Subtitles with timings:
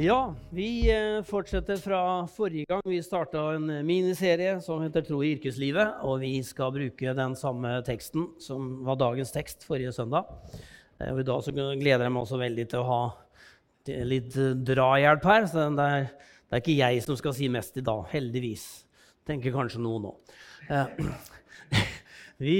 [0.00, 2.80] Ja, vi eh, fortsetter fra forrige gang.
[2.88, 5.98] Vi starta en miniserie som heter 'Tro i yrkeslivet'.
[6.08, 10.24] Og vi skal bruke den samme teksten som var dagens tekst forrige søndag.
[11.00, 13.02] Eh, og I dag så gleder jeg meg også veldig til å ha
[14.08, 14.32] litt
[14.64, 15.44] drahjelp her.
[15.44, 16.08] Så det er,
[16.48, 18.86] det er, ikke jeg som skal si mest i dag, heldigvis.
[19.28, 20.16] Tenker kanskje noen nå.
[20.70, 21.04] Eh,
[22.46, 22.58] vi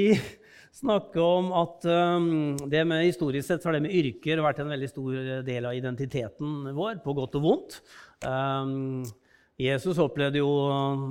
[0.81, 4.91] snakke om at um, det med historisk sett har det med yrker vært en veldig
[4.91, 7.81] stor del av identiteten vår, på godt og vondt.
[8.25, 9.03] Um,
[9.61, 10.49] Jesus opplevde jo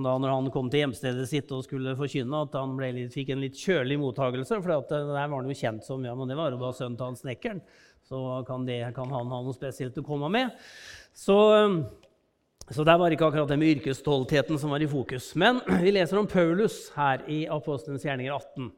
[0.02, 3.44] da når han kom til hjemstedet sitt og skulle forkynne, at han litt, fikk en
[3.44, 4.58] litt kjølig mottagelse.
[4.64, 7.12] For der var han jo kjent som ja, men det var jo bare sønnen til
[7.12, 7.62] han snekkeren.
[8.09, 10.56] Så kan, det, kan, han ha noe spesielt å komme med.
[11.14, 11.84] Så, um,
[12.73, 15.36] så der var ikke akkurat det med yrkesstoltheten som var i fokus.
[15.38, 18.72] Men vi leser om Paulus her i Apostelens gjerninger 18.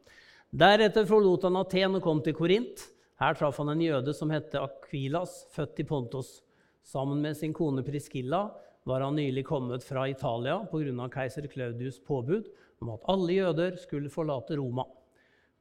[0.52, 2.82] Deretter forlot han Aten og kom til Korint.
[3.22, 6.42] Her traff han en jøde som het Akvilas, født i Pontos.
[6.84, 8.50] Sammen med sin kone Priskilla
[8.84, 11.08] var han nylig kommet fra Italia pga.
[11.14, 12.50] keiser Claudius' påbud
[12.82, 14.84] om at alle jøder skulle forlate Roma.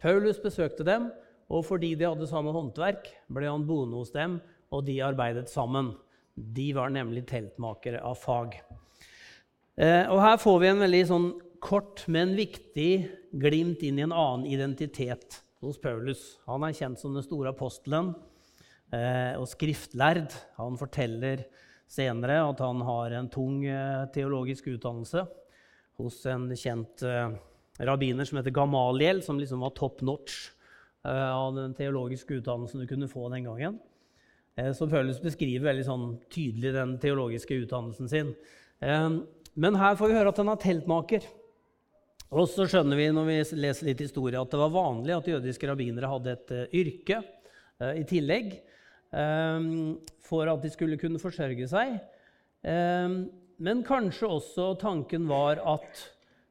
[0.03, 1.13] Paulus besøkte dem,
[1.49, 4.41] og fordi de hadde samme håndverk, ble han boende hos dem,
[4.73, 5.93] og de arbeidet sammen.
[6.35, 8.59] De var nemlig teltmakere av fag.
[9.77, 12.93] Eh, og Her får vi en veldig sånn kort, men viktig
[13.37, 16.39] glimt inn i en annen identitet hos Paulus.
[16.49, 18.15] Han er kjent som den store apostelen
[18.95, 20.33] eh, og skriftlærd.
[20.57, 21.45] Han forteller
[21.91, 25.27] senere at han har en tung eh, teologisk utdannelse
[26.01, 27.37] hos en kjent eh,
[27.85, 30.49] rabbiner som heter Gamaliel, som liksom var top notch
[31.01, 33.79] av den teologiske utdannelsen du kunne få den gangen.
[34.77, 38.35] Så Paulus beskriver veldig sånn tydelig den teologiske utdannelsen sin.
[39.65, 41.25] Men her får vi høre at han er teltmaker.
[42.31, 45.67] Og så skjønner vi når vi leser litt historie, at det var vanlig at jødiske
[45.67, 49.67] rabbinere hadde et uh, yrke eh, i tillegg eh,
[50.29, 51.97] for at de skulle kunne forsørge seg.
[52.63, 53.17] Eh,
[53.61, 56.05] men kanskje også tanken var at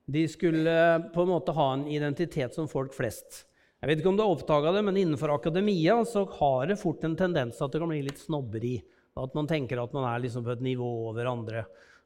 [0.09, 0.73] de skulle
[1.13, 3.46] på en måte ha en identitet som folk flest.
[3.79, 7.06] Jeg vet ikke om du har oppdaga det, men innenfor akademia så har det fort
[7.07, 8.75] en tendens at det kan bli litt snobberi.
[9.19, 11.63] At man tenker at man er liksom på et nivå over andre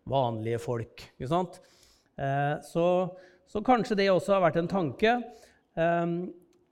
[0.09, 1.01] vanlige folk.
[1.16, 1.57] Ikke sant?
[2.19, 2.85] Uh, så
[3.53, 5.12] så kanskje det også har vært en tanke.
[5.78, 6.16] Um,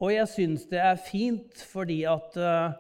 [0.02, 2.74] og jeg syns det er fint fordi at uh,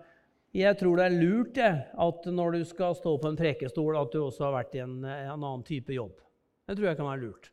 [0.57, 4.09] jeg tror det er lurt det, at når du skal stå på en prekestol, at
[4.11, 6.17] du også har vært i en, en annen type jobb.
[6.65, 7.51] Det tror jeg kan være lurt.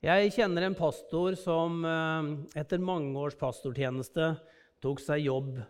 [0.00, 4.32] Jeg kjenner en pastor som uh, etter mange års pastortjeneste
[4.80, 5.60] tok seg jobb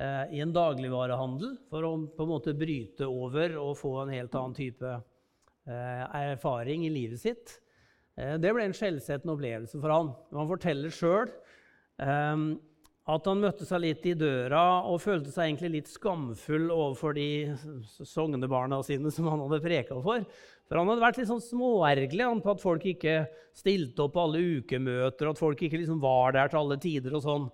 [0.00, 4.54] i en dagligvarehandel for å på en måte bryte over og få en helt annen
[4.56, 4.92] type
[5.66, 7.56] erfaring i livet sitt.
[8.18, 10.10] Eh, det ble en skjellsettende opplevelse for han.
[10.36, 11.30] Han forteller sjøl
[12.00, 12.52] um,
[13.10, 17.28] at han møtte seg litt i døra og følte seg egentlig litt skamfull overfor de
[18.06, 20.26] sognebarna sine som han hadde preka for.
[20.70, 23.16] For han hadde vært litt sånn småergerlig på at folk ikke
[23.56, 27.16] stilte opp på alle ukemøter, og at folk ikke liksom var der til alle tider.
[27.18, 27.48] og sånn.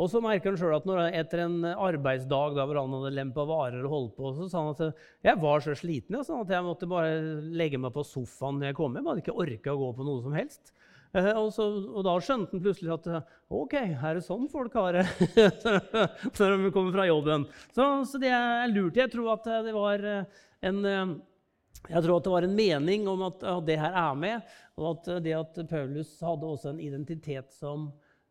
[0.00, 3.44] Og så merker han sjøl at når, etter en arbeidsdag da, hvor han hadde lempa
[3.48, 6.64] varer og holdt på, så sa han at jeg var så sliten ja, at jeg
[6.64, 7.18] måtte bare
[7.52, 9.10] legge meg på sofaen når jeg kom hjem.
[9.10, 10.72] Hadde ikke orka å gå på noe som helst.
[11.12, 13.10] Eh, og, så, og, da skjønte han plutselig at
[13.52, 15.04] ok, er det sånn folk har det
[16.38, 17.44] når de kommer fra jobben.
[17.68, 18.96] Så, så, det er lurt.
[18.96, 21.14] Jeg tror at det var en eh,
[21.90, 24.92] jeg tror at det var en mening om at, at det her er med, og
[24.92, 27.88] at det at Paulus hadde også en identitet som,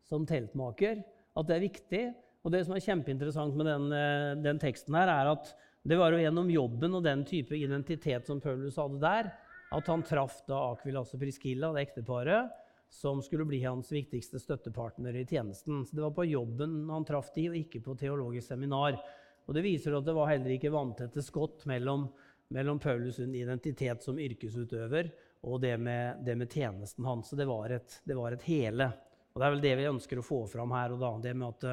[0.08, 1.02] som teltmaker
[1.38, 2.02] at det er viktig.
[2.42, 5.52] Og det som er kjempeinteressant med den, eh, den, teksten, her, er at
[5.86, 9.30] det var jo gjennom jobben og den type identitet som Paulus hadde der,
[9.72, 12.50] at han traff da Akvilas og Priskilla, det ekteparet,
[12.92, 15.86] som skulle bli hans viktigste støttepartner i tjenesten.
[15.86, 18.98] Så Det var på jobben han traff de, og ikke på teologisk seminar.
[19.46, 22.10] Og Det viser at det var heller ikke vanntette skott mellom,
[22.52, 25.10] mellom Paulus' identitet som yrkesutøver
[25.42, 27.30] og det med, det med tjenesten hans.
[27.30, 28.92] Så det var et, det var et hele.
[29.32, 31.12] Og Det er vel det vi ønsker å få fram her og da.
[31.24, 31.68] Det med at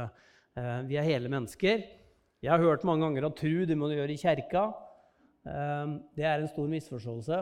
[0.55, 1.81] uh, vi er hele mennesker.
[2.39, 4.69] Jeg har hørt mange ganger at tru det må du gjøre i kjerka.
[5.43, 7.41] Uh, det er en stor misforståelse.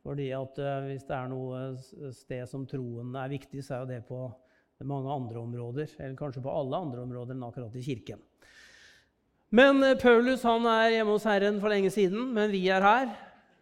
[0.00, 3.90] fordi at uh, hvis det er noe sted som troen er viktig, så er jo
[3.92, 4.22] det på
[4.88, 5.92] mange andre områder.
[5.98, 8.24] Eller kanskje på alle andre områder enn akkurat i kirken.
[9.50, 13.10] Men Paulus han er hjemme hos Herren for lenge siden, men vi er her.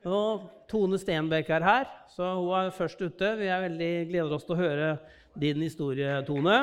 [0.06, 3.32] Og Tone Stenbekk er her, så hun er først ute.
[3.40, 4.90] Vi veldig gleder oss til å høre
[5.38, 6.56] din historie, Tone.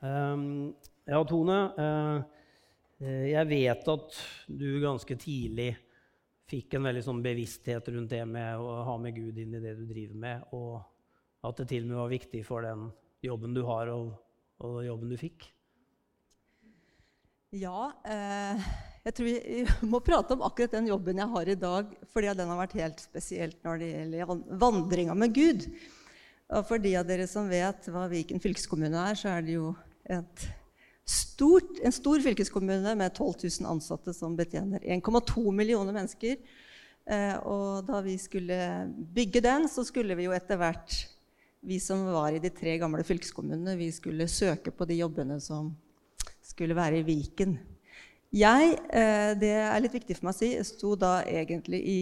[0.00, 0.74] Um,
[1.04, 1.58] ja, Tone.
[1.76, 2.22] Uh,
[3.28, 5.72] jeg vet at du ganske tidlig
[6.48, 9.74] fikk en veldig sånn bevissthet rundt det med å ha med Gud inn i det
[9.78, 12.86] du driver med, og at det til og med var viktig for den
[13.24, 14.14] jobben du har, og,
[14.62, 15.48] og jobben du fikk?
[17.52, 18.70] Ja, eh,
[19.02, 22.52] jeg tror vi må prate om akkurat den jobben jeg har i dag, fordi den
[22.52, 25.66] har vært helt spesielt når det gjelder vandringa med Gud.
[26.52, 29.72] Og for de av dere som vet hva Viken fylkeskommune er, så er det jo
[31.08, 36.38] stort, en stor fylkeskommune med 12 000 ansatte som betjener 1,2 millioner mennesker.
[37.02, 38.58] Eh, og da vi skulle
[39.14, 40.94] bygge den, så skulle vi jo etter hvert,
[41.62, 45.72] vi som var i de tre gamle fylkeskommunene, vi skulle søke på de jobbene som
[46.42, 47.56] skulle være i Viken.
[48.32, 51.96] Jeg, eh, det er litt viktig for meg å si, sto da egentlig i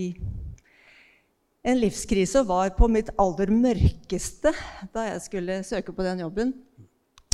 [1.66, 4.52] en livskrise og var på mitt aller mørkeste
[4.94, 6.52] da jeg skulle søke på den jobben.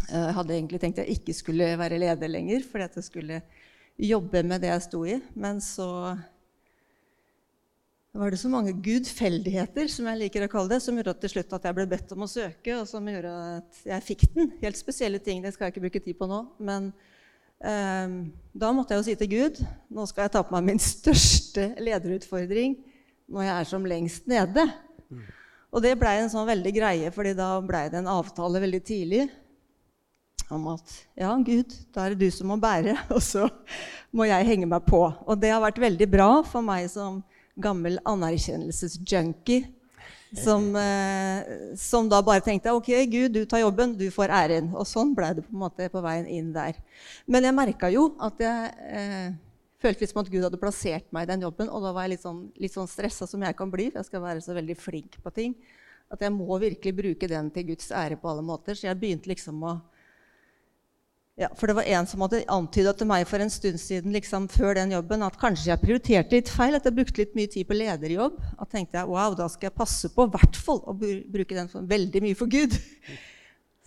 [0.07, 3.41] Jeg hadde egentlig tenkt jeg ikke skulle være leder lenger, fordi at jeg skulle
[4.01, 5.19] jobbe med det jeg sto i.
[5.37, 5.89] Men så
[8.17, 11.35] var det så mange gudfeldigheter, som jeg liker å kalle det, som gjorde at til
[11.35, 14.55] slutt at jeg ble bedt om å søke, og som gjorde at jeg fikk den.
[14.65, 15.45] Helt spesielle ting.
[15.45, 16.41] Det skal jeg ikke bruke tid på nå.
[16.65, 17.13] Men eh,
[17.57, 21.71] da måtte jeg jo si til Gud nå skal jeg ta på meg min største
[21.81, 22.77] lederutfordring
[23.33, 24.67] når jeg er som lengst nede.
[25.73, 29.27] Og det blei en sånn veldig greie, fordi da blei det en avtale veldig tidlig
[30.53, 33.49] om at ja, Gud, da er det du som må bære, og så
[34.15, 35.03] må jeg henge meg på.
[35.27, 37.19] Og det har vært veldig bra for meg som
[37.59, 39.67] gammel anerkjennelsesjunkie.
[40.35, 44.73] Som, eh, som, da bare tenkte ok, Gud, du tar jobben, du får æren.
[44.75, 46.79] Og sånn ble det på en måte på veien inn der.
[47.31, 49.29] Men jeg merka jo at jeg eh,
[49.83, 51.71] følte som at Gud hadde plassert meg i den jobben.
[51.71, 54.11] Og da var jeg litt sånn, litt sånn stressa som jeg kan bli, for jeg
[54.11, 55.55] skal være så veldig flink på ting.
[56.13, 58.79] At jeg må virkelig bruke den til Guds ære på alle måter.
[58.79, 59.79] Så jeg begynte liksom å
[61.37, 64.47] ja, For det var en som hadde antyda til meg for en stund siden liksom
[64.49, 67.69] før den jobben, at kanskje jeg prioriterte litt feil, at jeg brukte litt mye tid
[67.69, 68.39] på lederjobb.
[68.57, 71.85] Da tenkte jeg wow, da skal jeg passe på hvert fall å bruke den for
[71.85, 72.79] veldig mye for Gud.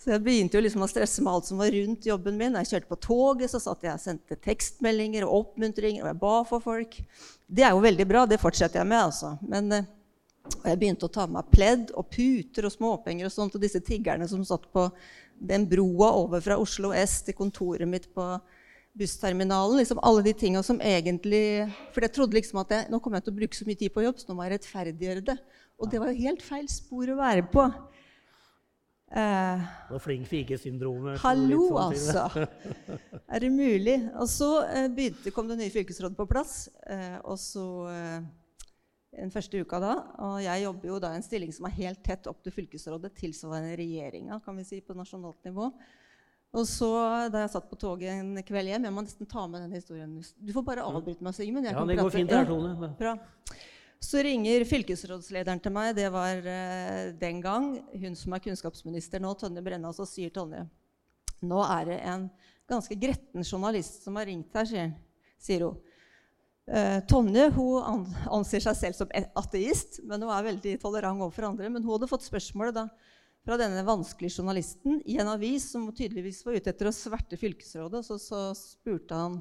[0.00, 2.54] Så jeg begynte jo liksom å stresse med alt som var rundt jobben min.
[2.62, 6.36] Jeg kjørte på toget, så satt jeg og sendte tekstmeldinger og oppmuntringer, og jeg ba
[6.48, 6.94] for folk.
[7.50, 8.22] Det er jo veldig bra.
[8.30, 9.34] Det fortsetter jeg med, altså.
[9.42, 9.90] Men eh,
[10.70, 13.82] jeg begynte å ta med meg pledd og puter og småpenger og sånt, og disse
[13.84, 14.86] tiggerne som satt på
[15.40, 18.26] den broa over fra Oslo S til kontoret mitt på
[19.00, 19.78] bussterminalen.
[19.80, 23.28] Liksom alle de tinga som egentlig For jeg trodde liksom at jeg, nå kommer jeg
[23.28, 25.38] til å bruke så mye tid på jobb, så nå må jeg rettferdiggjøre det.
[25.80, 27.64] Og det var jo helt feil spor å være på.
[29.10, 31.16] Eh, og flink fike-syndromet.
[31.24, 32.44] Hallo, sånn altså!
[33.32, 33.96] er det mulig?
[34.20, 36.68] Og så eh, begynte, kom det nye fylkesrådet på plass.
[36.86, 38.20] Eh, og så eh,
[39.16, 42.02] den første uka da, og Jeg jobber jo da i en stilling som er helt
[42.06, 45.70] tett opp til fylkesrådet, tilsvarende regjeringa kan vi si, på nasjonalt nivå.
[46.50, 46.90] Og så,
[47.30, 50.16] Da jeg satt på toget en kveld hjem Jeg må nesten ta med den historien.
[50.18, 51.66] Du får bare avbryte meg, Sigmund.
[51.66, 52.94] Ja, det går fint, der, Tone.
[52.98, 53.16] Bra.
[54.00, 59.34] Så ringer fylkesrådslederen til meg, det var uh, den gang, hun som er kunnskapsminister nå,
[59.36, 60.64] Tonje Brenna, og sier Tonje
[61.46, 62.26] nå er det en
[62.68, 64.92] ganske gretten journalist som har ringt her, sier,
[65.40, 65.78] sier hun.
[66.70, 71.70] Uh, Tonje hun anser seg selv som ateist, men hun er veldig tolerant overfor andre.
[71.70, 72.86] Men hun hadde fått spørsmålet da,
[73.46, 78.04] fra denne vanskelige journalisten i en avis som tydeligvis var ute etter å sverte fylkesrådet.
[78.06, 79.40] Så, så spurte han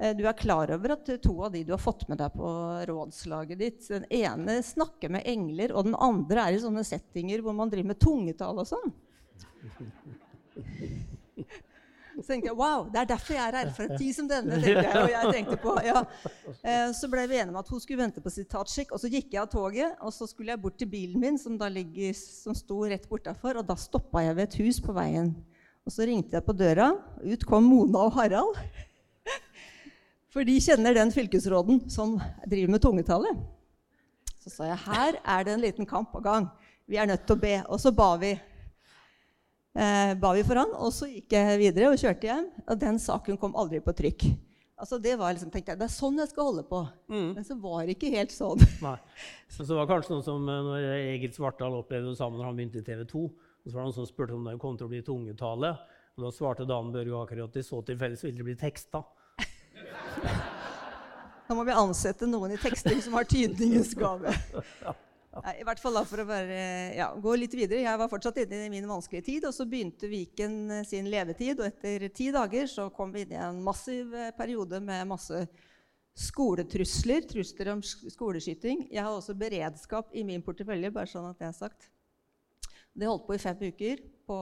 [0.00, 2.50] Eh, du er klar over at to av de du har fått med deg på
[2.88, 7.56] rådslaget ditt Den ene snakker med engler, og den andre er i sånne settinger hvor
[7.56, 8.94] man driver med tungetall og sånn.
[12.30, 13.70] Tenkte jeg wow, det er derfor jeg er her.
[13.74, 14.58] For en tid som denne.
[14.62, 16.02] tenkte jeg, og jeg tenkte på, ja.
[16.62, 18.94] Eh, så ble vi enige om at hun skulle vente på sitatsjekk.
[18.94, 21.56] Og så gikk jeg av toget, og så skulle jeg bort til bilen min, som,
[21.58, 23.58] da ligger, som sto rett bortafor.
[23.58, 25.32] Og da stoppa jeg ved et hus på veien.
[25.82, 26.92] Og så ringte jeg på døra.
[27.26, 28.60] Ut kom Mona og Harald.
[30.32, 32.14] For de kjenner den fylkesråden som
[32.46, 33.42] driver med tungetallet.
[34.40, 36.46] Så sa jeg her er det en liten kamp på gang.
[36.86, 37.56] Vi er nødt til å be.
[37.66, 38.36] Og så ba vi.
[39.78, 42.46] Eh, ba vi for han, og så gikk jeg videre og kjørte hjem.
[42.66, 44.26] Og den saken kom aldri på trykk.
[44.80, 46.80] Altså det var liksom, tenkte jeg, det er sånn jeg skal holde på.
[47.12, 47.30] Mm.
[47.36, 48.62] Men så var det ikke helt sånn.
[48.80, 48.96] Nei.
[49.52, 52.58] Så det var kanskje noe som eh, når Egil Svartdal opplevde det sammen når han
[52.58, 53.24] begynte i TV 2.
[53.66, 55.74] så var det noen som spurte om det kom til å bli tungetale.
[56.16, 59.04] Og da svarte Dan Børge Aker at i så tilfelle så ville det bli teksta.
[61.50, 64.30] Da må vi ansette noen i teksting som har tydningens gave.
[65.30, 66.60] Nei, I hvert fall da for å bare,
[66.96, 67.84] ja, gå litt videre.
[67.84, 71.60] Jeg var fortsatt inne i min vanskelige tid, og så begynte Viken eh, sin levetid.
[71.60, 75.44] Og etter ti dager så kom vi inn i en massiv eh, periode med masse
[76.18, 77.28] skoletrusler.
[77.30, 78.88] Trusler om skoleskyting.
[78.90, 81.86] Jeg har også beredskap i min portefølje, bare sånn at det er sagt.
[82.90, 84.38] Det holdt på i fem uker på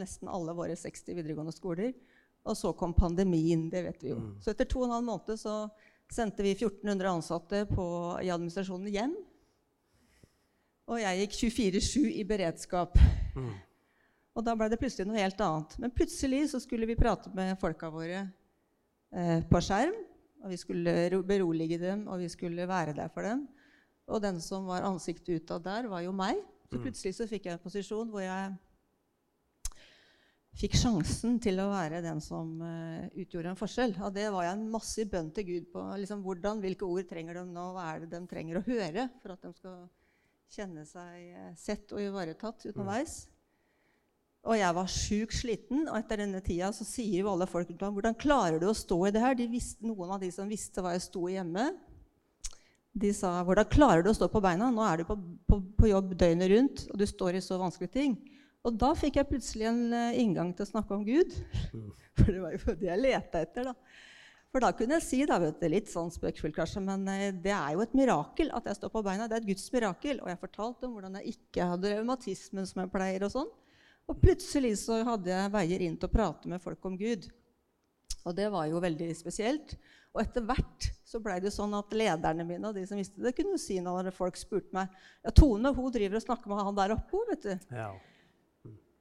[0.00, 1.94] nesten alle våre 60 videregående skoler.
[2.44, 3.68] Og så kom pandemien.
[3.70, 4.18] det vet vi jo.
[4.18, 4.34] Mm.
[4.42, 5.54] Så etter to og en halv måned så
[6.12, 7.86] sendte vi 1400 ansatte på,
[8.18, 9.14] i administrasjonen hjem.
[10.90, 12.98] Og jeg gikk 24-7 i beredskap.
[13.36, 13.52] Mm.
[14.34, 15.76] Og da ble det plutselig noe helt annet.
[15.80, 18.26] Men plutselig så skulle vi prate med folka våre
[19.14, 19.96] eh, på skjerm.
[20.44, 23.46] Og vi skulle berolige dem, og vi skulle være der for dem.
[24.12, 26.42] Og den som var ansiktet utad der, var jo meg.
[26.68, 26.84] Så Mm.
[26.84, 28.52] plutselig så fikk jeg en posisjon hvor jeg
[30.58, 33.96] fikk sjansen til å være den som uh, utgjorde en forskjell.
[34.04, 35.82] Og det var jeg en massiv bønn til Gud på.
[36.02, 37.66] Liksom, hvordan, hvilke ord trenger de nå?
[37.74, 39.86] Hva er det de trenger å høre for at de skal
[40.52, 43.24] kjenne seg eh, sett og ivaretatt underveis?
[44.44, 47.80] Og jeg var sjukt sliten, og etter denne tida så sier jo alle folk rundt
[47.80, 49.36] meg hvordan klarer du å stå i det her?
[49.38, 51.70] De visste, noen av de som visste hva jeg sto hjemme,
[52.94, 54.68] de sa hvordan klarer du å stå på beina?
[54.70, 55.16] Nå er du på,
[55.48, 58.18] på, på jobb døgnet rundt, og du står i så vanskelige ting.
[58.64, 61.34] Og da fikk jeg plutselig en eh, inngang til å snakke om Gud.
[62.20, 63.72] For det var jo det jeg leta etter.
[63.72, 63.74] da.
[64.54, 67.50] For da kunne jeg si, da, vet du, litt sånn spøkefullt kanskje, men eh, det
[67.50, 69.26] er jo et mirakel at jeg står på beina.
[69.26, 70.20] Det er et Guds mirakel.
[70.22, 73.24] Og jeg fortalte om hvordan jeg ikke hadde revmatismen som jeg pleier.
[73.26, 73.48] Og sånn.
[74.06, 77.26] Og plutselig så hadde jeg veier inn til å prate med folk om Gud.
[78.22, 79.74] Og det var jo veldig spesielt.
[80.14, 83.32] Og etter hvert så blei det sånn at lederne mine og de som visste det,
[83.34, 86.78] kunne jo si når folk spurte meg ja, Tone hun driver og snakker med han
[86.78, 87.74] der oppe, vet du.
[87.74, 87.88] Ja.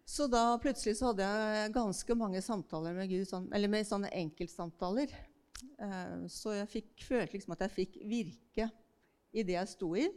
[0.10, 4.10] Så da plutselig så hadde jeg ganske mange samtaler med Gud, sånn, eller med sånne
[4.18, 5.14] enkeltsamtaler.
[5.84, 8.70] Eh, så jeg fikk, følte liksom at jeg fikk virke
[9.34, 10.08] i det jeg sto i.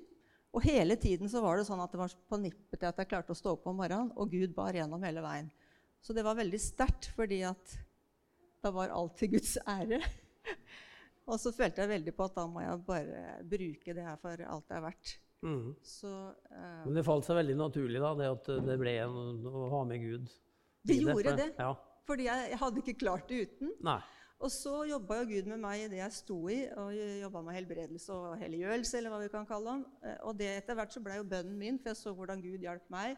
[0.56, 3.10] Og hele tiden så var det sånn at det var på nippet til at jeg
[3.10, 5.50] klarte å stå opp om morgenen, og Gud bar gjennom hele veien.
[6.00, 7.76] Så det var veldig sterkt, fordi at
[8.64, 10.00] da var alt til Guds ære.
[11.28, 14.44] og så følte jeg veldig på at da må jeg bare bruke det her for
[14.46, 15.14] alt det er verdt.
[15.44, 15.74] Mm.
[15.84, 19.68] Så uh, Men det falt seg veldig naturlig, da, det at det ble en, å
[19.74, 20.30] ha med Gud.
[20.86, 21.50] Det gjorde det.
[21.50, 21.66] det.
[21.66, 21.74] Ja.
[22.06, 23.74] fordi jeg, jeg hadde ikke klart det uten.
[23.84, 24.00] Nei.
[24.36, 27.56] Og så jobba jo Gud med meg i det jeg sto i, og jobba med
[27.56, 29.94] helbredelse og helliggjørelse, eller hva vi kan kalle det.
[30.10, 32.66] Eh, Og det etter hvert så ble jo bønnen min, for jeg så hvordan Gud
[32.66, 33.16] hjalp meg.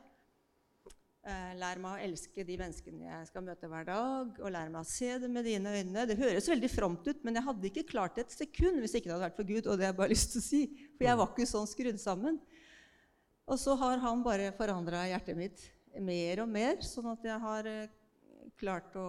[1.27, 4.81] Eh, Lær meg å elske de menneskene jeg skal møte hver dag, og lær meg
[4.85, 6.07] å se det med dine øyne.
[6.07, 9.11] Det høres veldig fromt ut, men jeg hadde ikke klart det et sekund hvis ikke
[9.11, 9.67] det hadde vært for Gud.
[9.67, 10.63] Og det har jeg bare lyst til å si,
[10.95, 12.39] for jeg var ikke sånn skrudd sammen.
[13.49, 15.67] Og så har han bare forandra hjertet mitt
[15.99, 17.97] mer og mer, sånn at jeg har eh,
[18.61, 19.09] klart å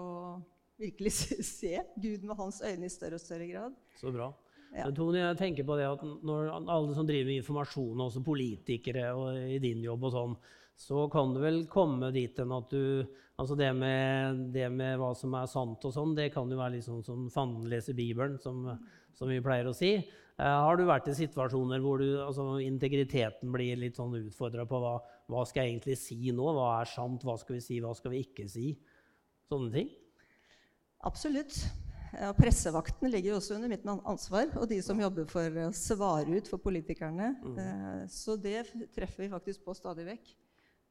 [0.79, 3.75] virkelig se- Gud med hans øyne i større og større grad.
[4.00, 4.29] Så bra.
[4.69, 4.86] Ja.
[4.86, 9.07] Men Tone, jeg tenker på det at når alle som driver med informasjon, også politikere
[9.17, 10.36] og i din jobb og sånn,
[10.79, 13.07] så kan du vel komme dit hen at du
[13.39, 16.74] Altså det med, det med hva som er sant og sånn, det kan jo være
[16.74, 18.65] litt sånn som fanden leser Bibelen, som,
[19.15, 19.93] som vi pleier å si.
[19.95, 24.81] Eh, har du vært i situasjoner hvor du, altså, integriteten blir litt sånn utfordra på
[24.83, 24.98] hva,
[25.31, 26.50] hva skal jeg egentlig si nå?
[26.51, 27.24] Hva er sant?
[27.24, 27.79] Hva skal vi si?
[27.79, 28.74] Hva skal vi ikke si?
[29.48, 29.95] Sånne ting?
[31.07, 31.55] Absolutt.
[32.09, 36.39] Ja, pressevakten ligger jo også under mitt ansvar, og de som jobber for å svare
[36.39, 37.35] ut for politikerne.
[37.43, 38.07] Mm.
[38.09, 38.63] Så det
[38.95, 40.31] treffer vi faktisk på stadig vekk.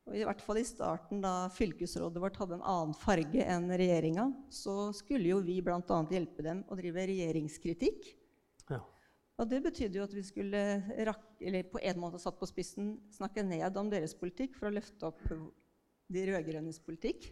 [0.08, 4.30] Og I hvert fall i starten, da fylkesrådet vårt hadde en annen farge enn regjeringa,
[4.48, 5.98] så skulle jo vi bl.a.
[6.08, 8.08] hjelpe dem å drive regjeringskritikk.
[8.70, 8.80] Ja.
[9.38, 10.62] Og det betydde jo at vi skulle
[11.10, 14.74] rak eller på en måte satt på spissen snakke ned om deres politikk for å
[14.78, 15.20] løfte opp
[16.08, 17.28] de rød-grønnes politikk.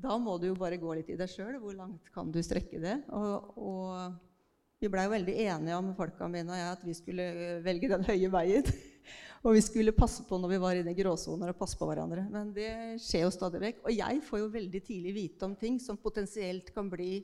[0.00, 1.58] Da må du jo bare gå litt i deg sjøl.
[1.60, 2.96] Hvor langt kan du strekke det?
[3.16, 7.26] Og, og vi blei jo veldig enige om folka mine og jeg at vi skulle
[7.64, 8.70] velge den høye veien.
[9.44, 12.24] og vi skulle passe på når vi var inne i gråsoner og passe på hverandre.
[12.32, 12.70] Men det
[13.04, 13.84] skjer jo stadig vekk.
[13.84, 17.20] Og jeg får jo veldig tidlig vite om ting som potensielt kan bli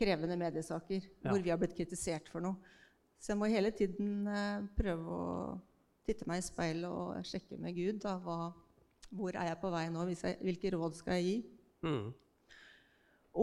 [0.00, 1.30] krevende mediesaker, Ja.
[1.30, 2.58] hvor vi har blitt kritisert for noe.
[3.22, 5.28] Så jeg må hele tiden eh, prøve å
[6.04, 8.02] titte meg i speilet og sjekke med Gud.
[8.02, 8.50] Da, hva,
[9.14, 10.04] hvor er jeg på vei nå?
[10.42, 11.36] Hvilke råd skal jeg gi?
[11.84, 12.12] Mm.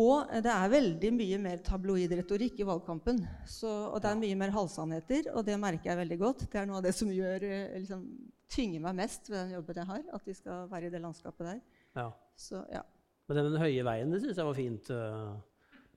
[0.01, 3.17] Og det er veldig mye mer tabloid retorikk i valgkampen.
[3.43, 6.45] Så, og det er mye mer halvsannheter, og det merker jeg veldig godt.
[6.48, 8.05] Det er noe av det som gjør, eh, liksom,
[8.51, 10.05] tynger meg mest ved den jobben jeg har.
[10.15, 11.60] At vi skal være i det landskapet der.
[12.00, 12.07] Ja.
[12.39, 12.86] Så ja.
[13.27, 15.36] Men den høye veien, det syns jeg var fint, uh,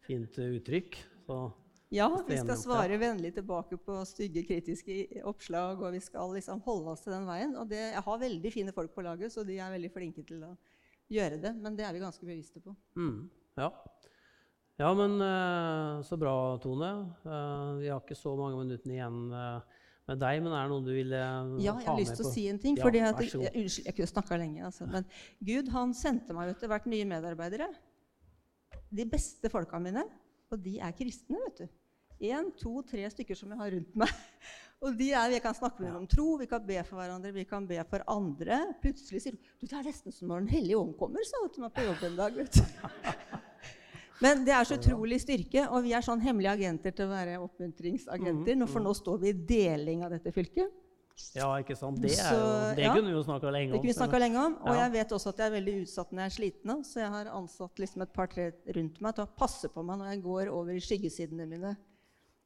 [0.06, 0.98] fint uttrykk.
[1.28, 1.38] Så,
[1.94, 6.90] Ja, vi skal svare vennlig tilbake på stygge, kritiske oppslag, og vi skal liksom holde
[6.90, 7.54] oss til den veien.
[7.60, 10.42] Og det, jeg har veldig fine folk på laget, så de er veldig flinke til
[10.48, 10.56] å
[11.12, 11.54] gjøre det.
[11.60, 12.74] Men det er vi ganske bevisste på.
[12.96, 13.30] mm,
[13.60, 13.70] ja.
[14.80, 16.90] ja, men øh, så bra, Tone.
[17.24, 19.60] Øh, vi har ikke så mange minuttene igjen øh,
[20.08, 21.62] med deg, men er det noe du ville på?
[21.64, 22.76] Ja, jeg har lyst til å si en ting.
[22.78, 24.64] Ja, fordi at, jeg, unnskyld, jeg kunne snakka lenge.
[24.66, 25.06] Altså, men
[25.40, 27.70] Gud han sendte meg etter hvert nye medarbeidere.
[28.94, 30.04] De beste folka mine.
[30.52, 31.80] Og de er kristne, vet du.
[32.24, 34.12] Én, to, tre stykker som jeg har rundt meg.
[34.84, 37.32] Og de er, Vi kan snakke med dem om tro, vi kan be for hverandre,
[37.32, 38.58] vi kan be for andre.
[38.82, 41.52] Plutselig sier du du, det er nesten som når Den hellige ånd kommer, sa hun
[41.54, 42.36] til meg på jobb en dag.
[42.36, 42.62] vet du.
[44.24, 47.40] Men det er så utrolig styrke, og vi er sånn hemmelige agenter til å være
[47.42, 48.54] oppmuntringsagenter.
[48.60, 50.70] nå- For nå står vi i deling av dette fylket.
[51.34, 52.00] Ja, ikke sant.
[52.02, 52.92] Det, er jo, det ja.
[52.94, 53.72] kunne vi jo snakka lenge om.
[53.74, 54.54] Det kunne vi snakka lenge om.
[54.64, 54.80] Og Ja.
[54.84, 56.84] jeg vet også at jeg er veldig utsatt når jeg er sliten.
[56.84, 60.10] Så jeg har ansatt liksom et par-tre rundt meg til å passe på meg når
[60.14, 61.76] jeg går over i skyggesidene mine.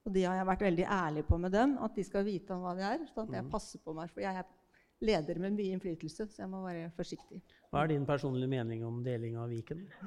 [0.07, 2.63] Og de har jeg vært veldig ærlig på med dem, at de skal vite om
[2.65, 2.99] hva de er.
[3.15, 3.35] sånn at Mm.
[3.35, 4.45] jeg passer på meg, For jeg er
[5.01, 7.43] leder med mye innflytelse, så jeg må være forsiktig.
[7.73, 9.87] Hva er din personlige mening om deling av Viken?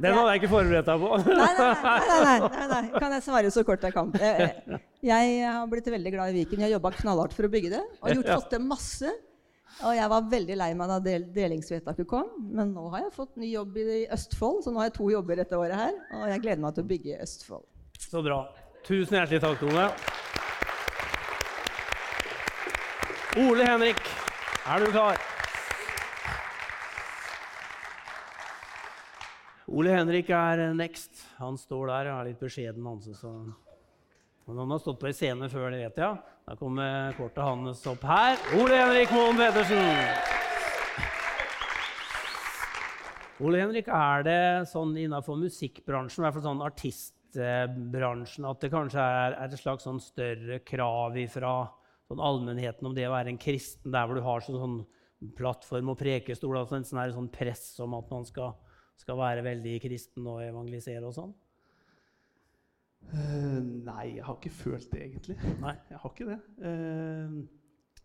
[0.00, 1.08] Den hadde jeg ikke forberedt deg på.
[1.28, 1.72] Nei, nei,
[2.24, 2.84] nei, nei, nei.
[3.02, 4.08] Kan jeg svare så kort jeg kan?
[4.16, 6.56] Jeg har blitt veldig glad i Viken.
[6.62, 7.82] Jeg har jobba knallhardt for å bygge det.
[8.00, 9.12] Og gjort, fått til masse.
[9.80, 12.28] Og jeg var veldig lei meg da del, delingsvedtaket kom.
[12.52, 15.40] Men nå har jeg fått ny jobb i Østfold, så nå har jeg to jobber
[15.40, 15.94] dette året her.
[16.18, 17.66] Og jeg gleder meg til å bygge Østfold.
[18.00, 18.42] Så bra.
[18.84, 19.88] Tusen hjertelig takk, Tone.
[23.40, 24.00] Ole Henrik,
[24.66, 25.20] er du klar?
[29.70, 31.28] Ole Henrik er next.
[31.38, 32.86] Han står der og er litt beskjeden.
[32.90, 33.00] han.
[33.14, 33.69] så.
[34.50, 36.16] Men han har stått på en scene før, det vet jeg.
[36.48, 38.40] Da kommer kortet hans opp her.
[38.58, 40.38] Ole Henrik Moen Pedersen.
[43.40, 49.04] Ole Henrik, er det sånn innenfor musikkbransjen, i hvert fall sånn artistbransjen, at det kanskje
[49.04, 51.54] er, er et slags sånn større krav fra
[52.10, 55.94] sånn allmennheten om det å være en kristen, der hvor du har sånn, sånn plattform
[55.94, 58.58] og prekestol, altså en sånn, sånn press om at man skal,
[58.98, 61.32] skal være veldig kristen og evangelisere og sånn?
[63.10, 65.38] Eh, nei, jeg har ikke følt det, egentlig.
[65.62, 65.74] Nei.
[65.90, 66.36] Jeg har ikke det.
[66.66, 67.40] Eh,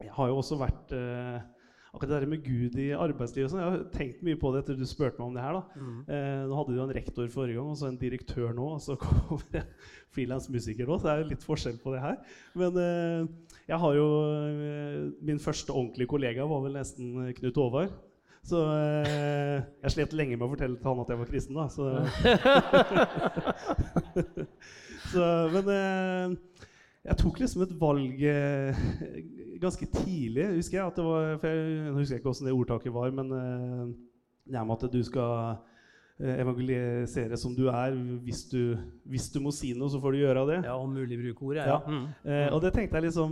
[0.03, 1.43] jeg har jo også vært eh,
[1.95, 4.65] Akkurat det der med Gud i arbeidslivet og sånn, Jeg har tenkt mye på det
[4.65, 5.55] etter du spurte meg om det her.
[5.55, 5.79] da.
[5.79, 5.99] Mm.
[6.11, 8.97] Eh, nå hadde du en rektor forrige gang, og så en direktør nå, og så
[9.05, 9.61] kommer det
[10.17, 10.97] frilansmusiker nå.
[10.99, 12.17] Så det er litt forskjell på det her.
[12.59, 14.09] Men eh, jeg har jo
[15.25, 17.95] Min første ordentlige kollega var vel nesten Knut Håvard.
[18.45, 21.65] Så eh, jeg slet lenge med å fortelle til han at jeg var kristen, da.
[21.73, 21.83] Så,
[25.13, 25.23] så
[25.55, 26.25] Men eh,
[27.05, 28.73] jeg tok liksom et valg eh,
[29.61, 30.85] ganske tidlig, husker jeg.
[30.85, 33.85] at det var, for jeg, jeg husker ikke hvordan det ordtaket var, men eh,
[34.45, 35.31] det er med at du skal
[36.21, 37.91] eh, evangelisere som du er.
[38.25, 38.61] Hvis du,
[39.09, 40.59] hvis du må si noe, så får du gjøre det.
[40.69, 41.65] Ja, om mulig bruke ordet.
[41.65, 41.69] Ja.
[41.77, 41.81] Ja.
[41.89, 42.05] Mm.
[42.29, 43.29] Eh, og det tenkte jeg liksom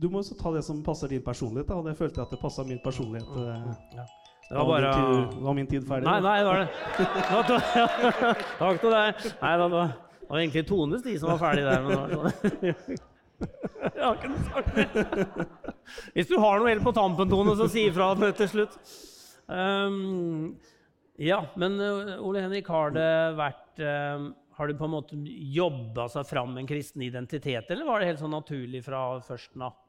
[0.00, 1.68] Du må også ta det som passer din personlighet.
[1.68, 3.28] Da, og det følte jeg at det passa min personlighet.
[3.28, 3.98] Mm.
[3.98, 4.06] Ja.
[4.52, 6.08] Det var bare min tid, var min tid ferdig.
[6.08, 6.66] Nei, nei, det var det.
[6.98, 9.22] det var Takk til deg.
[9.40, 11.86] Nei, det var, det var egentlig Tones de som var ferdig der.
[11.86, 13.08] Men det var.
[13.42, 15.72] Jeg har ikke noe sagt.
[16.14, 18.76] Hvis du har noe helt på tampen, Tone, så si ifra til slutt.
[19.48, 20.52] Um,
[21.20, 25.18] ja, men uh, Ole Henrik, har det vært um, Har du på en måte
[25.56, 29.81] jobba seg fram en kristen identitet, eller var det helt sånn naturlig fra førsten av?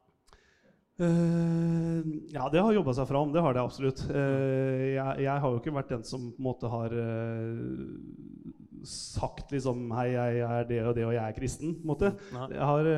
[1.02, 3.32] Eh, ja, det har jobba seg fram.
[3.34, 4.04] Det har det absolutt.
[4.10, 9.54] Uh, jeg, jeg har jo ikke vært den som på en måte har uh, sagt
[9.56, 11.78] liksom Hei, jeg er det og det, og jeg er kristen.
[11.80, 12.14] på en måte.
[12.36, 12.50] Nei.
[12.54, 12.90] Jeg har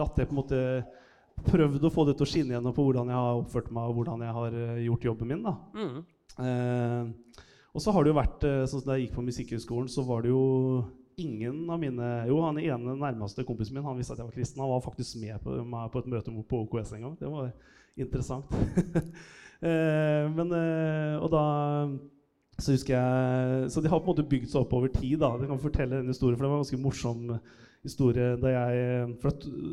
[0.00, 0.64] latt det på en måte
[1.40, 3.94] Prøvd å få det til å skinne gjennom på hvordan jeg har oppført meg og
[3.96, 5.46] hvordan jeg har gjort jobben min.
[5.46, 5.54] da.
[5.72, 7.14] Mm.
[7.72, 10.26] Og så har det jo vært sånn som Da jeg gikk på Musikkhøgskolen, så var
[10.26, 10.42] det jo
[11.20, 14.62] ingen av mine Jo, han ene nærmeste kompisen min han visste at jeg var kristen.
[14.62, 17.18] Han var faktisk med på, meg på et møte på OKS en gang.
[17.20, 17.52] Det var
[18.00, 18.54] interessant.
[19.68, 21.44] eh, men eh, Og da
[22.60, 25.18] så husker jeg Så de har på en måte bygd seg opp over tid.
[25.22, 27.38] da, Jeg kan fortelle en historie, for det var en ganske morsom
[27.82, 28.36] historie.
[28.40, 29.30] da jeg, for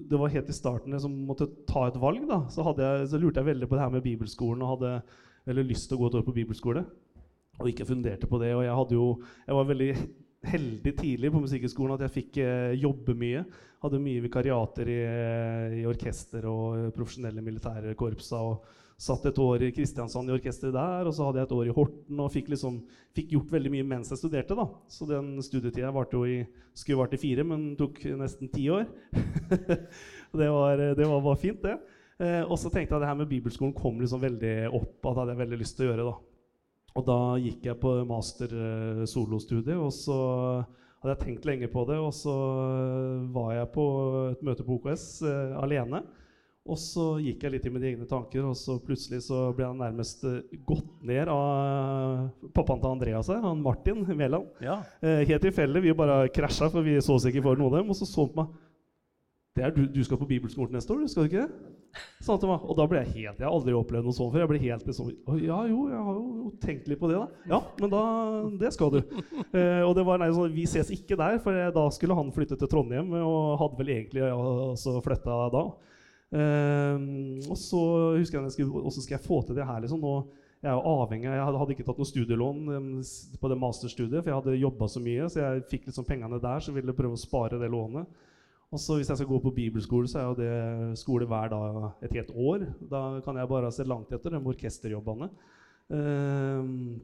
[0.10, 2.28] Det var helt i starten jeg som måtte ta et valg.
[2.28, 5.02] da, Så, jeg, så lurte jeg veldig på det her med bibelskolen og hadde
[5.48, 6.86] veldig lyst til å gå et år på bibelskole.
[7.58, 8.54] Og ikke funderte på det.
[8.56, 9.08] Og jeg, hadde jo,
[9.48, 9.92] jeg var veldig
[10.48, 13.44] heldig tidlig på Musikkhøgskolen at jeg fikk eh, jobbe mye.
[13.84, 15.00] Hadde mye vikariater i,
[15.82, 18.42] i orkester og eh, profesjonelle militære korpsa.
[18.42, 21.68] og Satt et år i Kristiansand i orkesteret der, og så hadde jeg et år
[21.70, 22.22] i Horten.
[22.24, 22.80] Og fikk, liksom,
[23.14, 24.58] fikk gjort veldig mye mens jeg studerte.
[24.58, 24.66] da.
[24.90, 26.40] Så den studietida varte jo i,
[26.74, 28.88] skulle vart i fire, men tok nesten ti år.
[30.40, 31.78] det, var, det var, var fint, det.
[32.18, 34.98] Eh, og så tenkte jeg at det her med bibelskolen kom liksom veldig opp.
[35.06, 36.18] at det hadde jeg veldig lyst til å gjøre da.
[36.98, 40.18] Og da gikk jeg på master eh, solostudie, og så
[41.04, 42.00] hadde jeg tenkt lenge på det.
[42.02, 42.34] Og så
[43.34, 43.88] var jeg på
[44.32, 46.02] et møte på OKS eh, alene.
[46.68, 49.80] Og så gikk jeg litt i mine egne tanker, og så plutselig så ble jeg
[49.80, 54.50] nærmest eh, gått ned av pappaen til Andreas her, han Martin Mæland.
[54.64, 54.82] Ja.
[55.00, 55.86] Eh, helt tilfeldig.
[55.86, 57.94] Vi bare krasja, for vi så oss ikke for noen av dem.
[57.94, 58.64] Og så så han på meg.
[59.58, 61.74] Du, du skal på bibelskolen neste år, skal du ikke det?
[62.22, 62.62] Til meg.
[62.67, 64.43] Og da ble jeg helt Jeg har aldri opplevd noe sånt før.
[64.43, 65.10] Jeg ble helt liksom
[65.41, 67.54] Ja, jo, jeg har jo tenkt litt på det, da.
[67.56, 68.02] Ja, men da
[68.62, 69.00] Det skal du.
[69.48, 72.58] Eh, og det var nei, sånn, Vi ses ikke der, for da skulle han flytte
[72.60, 75.63] til Trondheim, og hadde vel egentlig ja, også flytta da.
[76.38, 77.08] Eh,
[77.48, 77.82] og så
[78.20, 79.82] husker jeg skulle, hvordan skal jeg få til det her?
[79.82, 80.20] liksom nå
[80.58, 82.86] jeg er jo avhengig, jeg hadde ikke tatt noe studielån um,
[83.38, 85.28] på det masterstudiet, for jeg hadde jobba så mye.
[85.30, 88.10] Så jeg fikk liksom pengene der, så ville prøve å spare det lånet.
[88.72, 91.92] Og så Hvis jeg skal gå på bibelskole, så er jo det skole hver dag
[92.04, 92.66] et helt år.
[92.92, 95.30] Da kan jeg bare se langt etter de orkesterjobbene.
[95.88, 97.00] Um,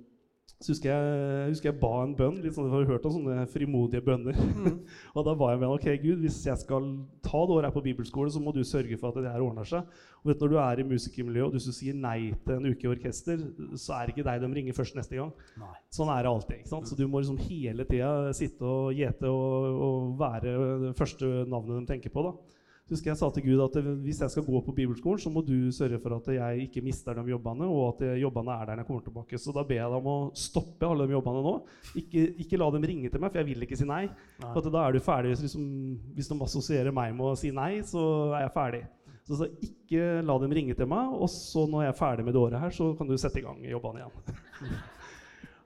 [0.64, 2.40] så husker jeg, husker jeg ba en bønn.
[2.44, 4.38] litt sånn, Jeg har hørt om sånne frimodige bønner.
[4.38, 4.80] Mm.
[5.16, 6.88] og da ba jeg med ok Gud, hvis jeg skal
[7.26, 9.68] ta det året her på bibelskole, så må du sørge for at det her ordner
[9.68, 9.84] seg.
[10.24, 12.88] Og vet, du, Når du er i musikermiljøet og du sier nei til en uke
[12.88, 13.44] i orkester,
[13.76, 15.36] så er det ikke deg de ringer først neste gang.
[15.60, 15.76] Nei.
[15.92, 16.58] Sånn er det alltid.
[16.64, 16.90] ikke sant?
[16.90, 21.84] Så du må liksom hele tida sitte og gjete og, og være det første navnet
[21.84, 22.28] de tenker på.
[22.30, 22.53] da
[22.92, 25.72] husker jeg sa til Gud at hvis jeg skal gå på bibelskolen, så må du
[25.74, 28.90] sørge for at jeg ikke mister de jobbene, og at jobbene er der når jeg
[28.90, 29.40] kommer tilbake.
[29.40, 31.54] Så da ber jeg deg om å stoppe alle de jobbene nå.
[32.02, 34.04] Ikke, ikke, la dem ringe til meg, for jeg vil ikke si nei.
[34.44, 34.52] nei.
[34.56, 35.38] For da er du ferdig.
[35.44, 35.70] Liksom,
[36.18, 38.84] hvis de assosierer meg med å si nei, så er jeg ferdig.
[39.24, 42.36] Så, så ikke la dem ringe til meg, og så når jeg er ferdig med
[42.36, 44.76] det året her, så kan du sette i gang jobbene igjen.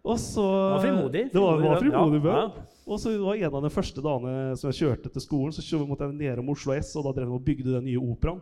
[0.07, 1.23] og så, det var frimodig.
[1.33, 2.21] Det var, var frimodig.
[2.25, 2.43] Ja.
[2.87, 6.07] Og så var En av de første dagene som jeg kjørte til skolen, så måtte
[6.07, 8.39] jeg ned om Oslo S, og da drev jeg og bygde den nye operaen.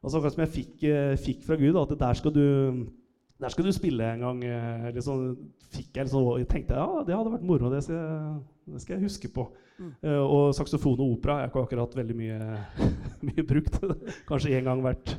[0.00, 2.44] Og så akkurat som jeg fikk, eh, fikk, fra Gud, at der skal du,
[3.40, 4.44] der skal du spille en gang.
[4.96, 5.26] Liksom,
[5.70, 7.72] fikk jeg liksom, jeg tenkte ja, det hadde vært moro.
[7.72, 8.38] Det skal jeg,
[8.74, 9.46] det skal jeg huske på.
[9.80, 9.92] Mm.
[10.04, 12.38] Uh, og saksofon og opera er ikke akkurat veldig mye,
[13.28, 13.78] mye brukt.
[14.28, 15.14] Kanskje én gang hvert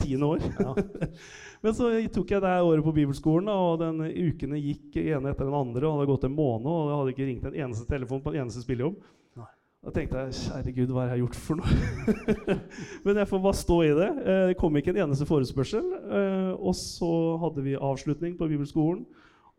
[0.00, 0.46] tiende år.
[0.60, 0.74] Ja.
[1.64, 5.56] Men så tok jeg det året på bibelskolen, og den ukene gikk ene etter den
[5.56, 5.82] andre.
[5.82, 8.34] og Det hadde gått en måned, og jeg hadde ikke ringt en eneste telefon på
[8.34, 8.98] en eneste spillejobb.
[9.86, 11.74] Da tenkte jeg kjære Gud, hva har jeg gjort for noe?
[13.06, 14.08] Men jeg får bare stå i det.
[14.18, 15.84] Eh, det kom ikke en eneste forespørsel.
[16.10, 17.10] Eh, og så
[17.44, 19.04] hadde vi avslutning på bibelskolen.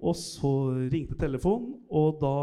[0.03, 0.51] Og så
[0.91, 2.33] ringte telefonen, og da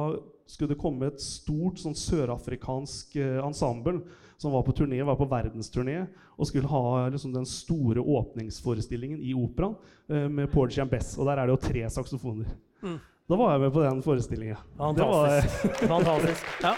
[0.48, 4.00] skulle det komme et stort sånn sørafrikansk eh, ensemble
[4.36, 9.34] som var på turné, var på verdensturné og skulle ha liksom, den store åpningsforestillingen i
[9.34, 9.76] operaen
[10.08, 11.18] eh, med and Bess.
[11.18, 12.50] Og der er det jo tre saksofoner.
[12.82, 12.98] Mm.
[13.28, 14.56] Da var jeg med på den forestillinga.
[14.76, 15.88] Fantastisk.
[15.94, 16.44] Fantastisk.
[16.62, 16.74] Ja.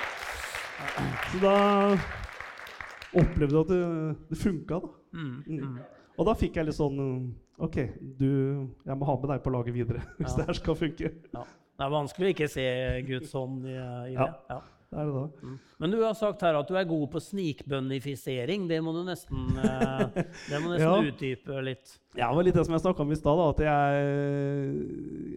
[1.32, 1.56] Så da
[3.16, 4.88] opplevde jeg at det, det funka, da.
[5.16, 5.42] Mm.
[5.46, 5.78] Mm.
[6.16, 7.00] Og da fikk jeg litt sånn
[7.56, 7.76] OK,
[8.20, 8.28] du,
[8.84, 10.36] jeg må ha med deg på laget videre hvis ja.
[10.38, 11.12] det her skal funke.
[11.32, 11.44] Ja.
[11.76, 12.66] Det er vanskelig å ikke se
[13.04, 14.30] Guds hånd i, i det.
[14.48, 14.60] Ja.
[14.86, 15.24] Det er det da.
[15.42, 15.54] Mm.
[15.82, 18.68] Men du har sagt her at du er god på snikbønnifisering.
[18.70, 20.04] Det må du nesten, uh,
[20.50, 20.92] det må nesten ja.
[21.10, 21.96] utdype litt.
[22.16, 23.42] Ja, det var litt det som jeg snakka om i stad.
[23.46, 24.04] At jeg,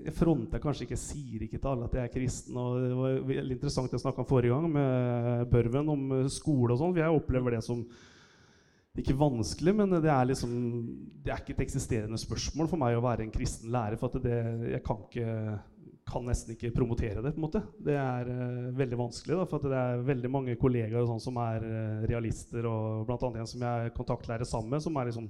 [0.05, 2.61] jeg fronter kanskje ikke, sier ikke til alle at jeg er kristen.
[2.61, 6.75] og Det var veldig interessant det jeg snakka om forrige gang med Børven, om skole
[6.75, 7.01] og sånn.
[7.01, 7.83] Jeg opplever det som
[8.99, 10.53] ikke vanskelig, men det er, liksom,
[11.23, 13.99] det er ikke et eksisterende spørsmål for meg å være en kristen lærer.
[14.01, 14.39] For det,
[14.73, 15.35] jeg kan ikke
[16.09, 17.33] kan nesten ikke promotere det.
[17.35, 17.61] på en måte.
[17.85, 21.65] Det er uh, veldig vanskelig, da, for det er veldig mange kollegaer sånn som er
[21.65, 22.65] uh, realister.
[22.69, 25.29] og annet en som jeg er kontaktlærer sammen med, som er liksom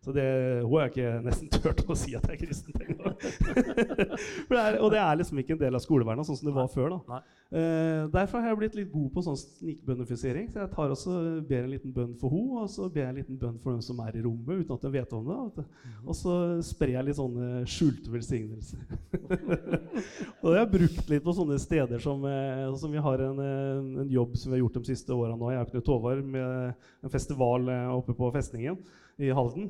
[0.00, 0.22] så det,
[0.64, 3.18] hun har ikke nesten turt å si at jeg er kristen engang.
[4.84, 6.94] og det er liksom ikke en del av skolevernet sånn som det var før.
[6.94, 7.18] da.
[7.50, 10.46] Uh, derfor har jeg blitt litt god på sånn snikbønnifisering.
[10.48, 11.16] Så jeg tar også
[11.50, 13.82] ber en liten bønn for henne, og så ber jeg en liten bønn for dem
[13.84, 15.66] som er i rommet, uten at de vet om det.
[15.66, 15.98] Mhm.
[16.06, 16.38] Og så
[16.70, 18.80] sprer jeg litt sånne skjulte velsignelser.
[20.40, 23.44] og det har jeg brukt litt på sånne steder som, uh, som vi har en,
[23.44, 26.88] en, jobb som vi har gjort de siste åra nå, jeg og Knut Håvard, med
[27.04, 28.80] en festival uh, oppe på festningen
[29.20, 29.68] i Halden.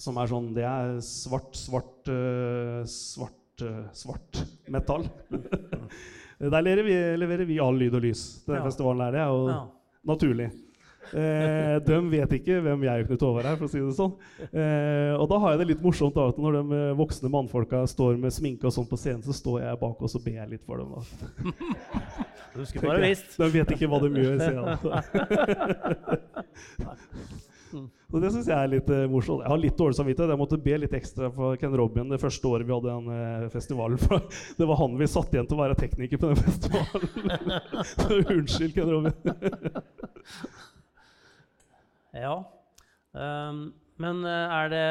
[0.00, 5.06] Som er sånn Det er svart, svart, uh, svart, uh, svart metall.
[6.44, 8.64] Der leverer vi, leverer vi, all lyd og lys den ja.
[8.66, 9.06] festivalen.
[9.06, 9.60] er Det og ja.
[10.10, 10.50] naturlig.
[11.12, 13.56] Eh, de vet ikke hvem jeg og Knut Håvard er.
[13.60, 14.14] for å si det sånn.
[14.48, 17.82] Eh, og da har jeg det litt morsomt da, at når de eh, voksne mannfolka
[17.90, 20.52] står med sminke og sånn på scenen, så står jeg bak og så ber jeg
[20.54, 20.88] litt for dem.
[20.94, 21.00] Da.
[22.54, 23.32] Du bare visst.
[23.34, 24.36] De vet ikke hva de gjør.
[24.38, 24.78] sier jeg.
[27.74, 29.42] Så det syns jeg er litt uh, morsomt.
[29.44, 30.32] Jeg har litt dårlig samvittighet.
[30.32, 33.46] Jeg måtte be litt ekstra for Ken Robin det første året vi hadde den uh,
[33.52, 34.00] festivalen.
[34.04, 34.24] For
[34.58, 37.54] det var han vi satte igjen til å være tekniker på den festivalen.
[37.90, 39.14] Så unnskyld, Ken Robin.
[42.24, 42.34] ja.
[43.14, 43.64] Um,
[44.02, 44.88] men uh, er det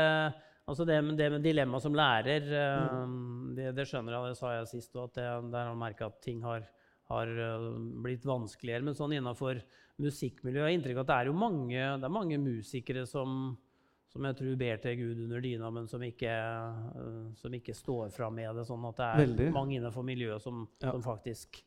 [0.63, 2.45] Altså det, det med dilemma som lærer,
[2.79, 6.07] um, det, det, skjønner jeg, det sa jeg sist òg, at det, der har merka
[6.07, 6.63] at ting har,
[7.11, 7.31] har
[7.99, 8.85] blitt vanskeligere.
[8.87, 9.59] Men sånn innafor
[10.01, 10.61] musikkmiljøet.
[10.61, 13.53] Jeg har inntrykk av at det er jo mange, det er mange musikere som,
[14.09, 16.33] som, jeg tror ber til Gud under dyna, men som ikke,
[16.97, 18.65] uh, som ikke står fram med det.
[18.69, 19.51] Sånn at det er Veldig.
[19.55, 20.89] mange innenfor miljøet som, ja.
[20.89, 21.63] som faktisk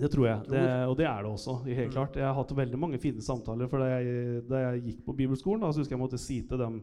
[0.00, 1.54] det tror jeg, det, og det er det også.
[1.66, 1.92] helt mm.
[1.92, 2.16] klart.
[2.16, 3.68] Jeg har hatt veldig mange fine samtaler.
[3.68, 6.62] for Da jeg, da jeg gikk på bibelskolen, da, så husker jeg måtte si til
[6.62, 6.78] dem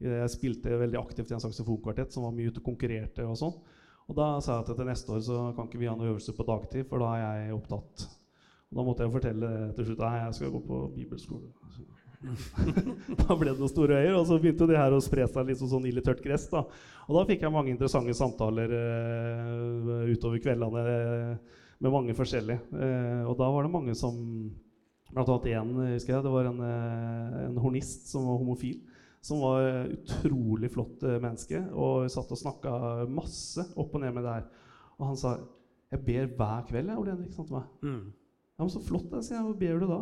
[0.00, 3.26] Jeg spilte veldig aktivt i en saksofonkvartett som var mye ute og konkurrerte.
[3.28, 3.52] Og sånn.
[4.08, 6.34] Og da sa jeg at til neste år så kan ikke vi ha noe øvelse
[6.38, 8.06] på dagtid, for da er jeg opptatt
[8.72, 11.50] da måtte jeg fortelle til slutt at jeg skal gå på bibelskole.
[13.18, 15.60] da ble det noen store øyer, og så begynte de her å spre seg litt
[15.60, 16.46] som sånn ille tørt gress.
[16.52, 16.64] da.
[17.08, 20.84] Og da fikk jeg mange interessante samtaler uh, utover kveldene
[21.82, 22.62] med mange forskjellige.
[22.72, 24.20] Uh, og da var det mange som
[25.12, 26.24] Blant annet én, husker jeg.
[26.24, 28.78] Det var en, eh, en hornist som var homofil.
[29.20, 32.72] Som var utrolig flott menneske og satt og snakka
[33.12, 34.46] masse opp og ned med det her.
[34.96, 35.34] Og han sa
[35.92, 36.88] jeg ber hver kveld.
[36.88, 37.68] jeg, Ole Henrik, sa meg.
[37.84, 38.06] Mm.
[38.62, 39.44] Ja, men Så flott, da, sier jeg.
[39.48, 39.96] Hva ber du da?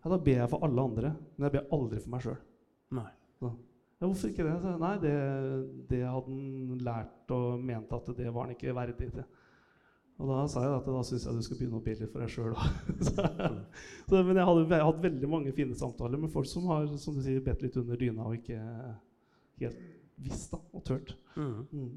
[0.00, 2.40] Ja, Da ber jeg for alle andre, men jeg ber aldri for meg sjøl.
[4.00, 4.54] Ja, hvorfor ikke det?
[4.64, 5.12] Så, nei, det,
[5.92, 9.22] det hadde han lært og mente at det var han ikke verdig til.
[10.18, 12.24] Og da sa jeg at da syns jeg du skal begynne å be litt for
[12.24, 12.64] deg sjøl òg.
[14.26, 17.22] men jeg hadde, jeg hadde veldig mange fine samtaler med folk som har som du
[17.24, 18.58] sier, bedt litt under dyna og ikke
[19.62, 19.86] helt
[20.20, 21.14] visst da, og tørt.
[21.36, 21.54] Mm.
[21.70, 21.94] Mm.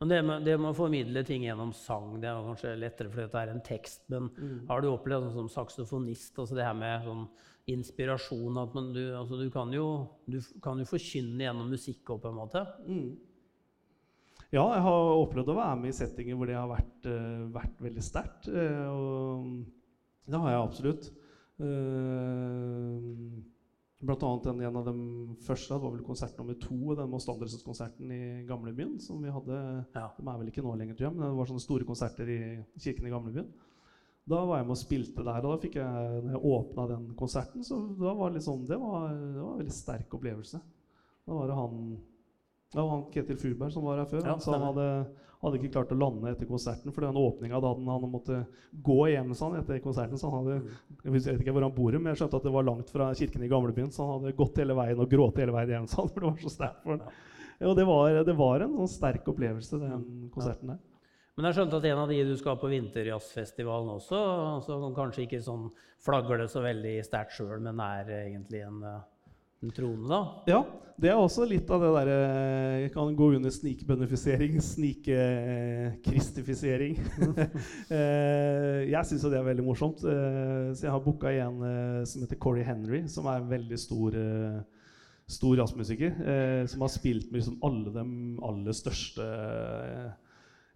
[0.00, 3.30] Men det med, det med å formidle ting gjennom sang det er kanskje lettere fordi
[3.32, 4.04] det er en tekst.
[4.12, 4.66] Men Mm.
[4.68, 7.24] har du opplevd sånn som saksofonist altså det her med sånn
[7.68, 12.22] inspirasjon at man, du, altså du, kan jo, du kan jo forkynne gjennom musikk òg,
[12.22, 12.62] på en måte?
[12.86, 13.16] Mm.
[14.54, 17.82] Ja, jeg har opplevd å være med i settinger hvor det har vært, eh, vært
[17.84, 18.48] veldig sterkt.
[18.48, 19.66] eh, og
[20.30, 21.10] det har jeg absolutt.
[21.58, 23.42] Uh,
[23.98, 24.94] blant annet en, en av de
[25.42, 28.98] første det var vel konsert nummer to, den Moss Andersen-konserten i Gamlebyen.
[29.02, 29.56] som vi hadde,
[29.94, 30.10] Ja.
[30.18, 32.40] De er vel ikke nå lenger, tror jeg, men det var sånne store konserter i
[32.78, 33.48] kirken i Gamlebyen.
[34.28, 37.06] Da var jeg med og spilte der, og da fikk jeg, når jeg åpna den
[37.16, 40.60] konserten, så da var liksom, det, var, det var en veldig sterk opplevelse.
[41.26, 41.80] Da var det han,
[42.74, 44.22] ja, han Ketil Furberg som var her før.
[44.22, 44.88] Ja, han sa han hadde,
[45.42, 48.40] hadde ikke klart å lande etter konserten, for den åpninga hadde han, han måtte
[48.84, 50.18] gå hjem sånn, etter konserten.
[50.18, 52.66] så han hadde, Jeg vet ikke hvor han bor, men jeg skjønte at det var
[52.66, 55.74] langt fra kirken i gamlebyen, så han hadde gått hele veien og grått hele veien
[55.76, 57.08] hjem, sånn, for det var så sterkt for.
[57.58, 60.82] Ja, og det var, det var en sånn sterk opplevelse, den konserten der.
[61.38, 64.20] Men jeg skjønte at en av de du skal på vinterjazzfestivalen også,
[64.66, 65.68] som kanskje ikke sånn
[66.02, 69.04] flagger det så veldig sterkt sjøl, men er egentlig en, eh,
[69.62, 70.20] en trone, da?
[70.46, 70.60] Ja,
[70.98, 72.16] det er også litt av det derre
[72.84, 76.94] Jeg kan gå under snikbønnifisering, snikkristifisering.
[77.88, 79.98] Eh, jeg syns jo det er veldig morsomt.
[80.04, 83.78] Eh, Så jeg har booka en eh, som heter Corey Henry, som er en veldig
[83.80, 84.58] stor eh,
[85.28, 86.10] Stor jazzmusiker.
[86.24, 88.04] eh, Som har spilt med liksom alle de
[88.48, 90.08] aller største eh,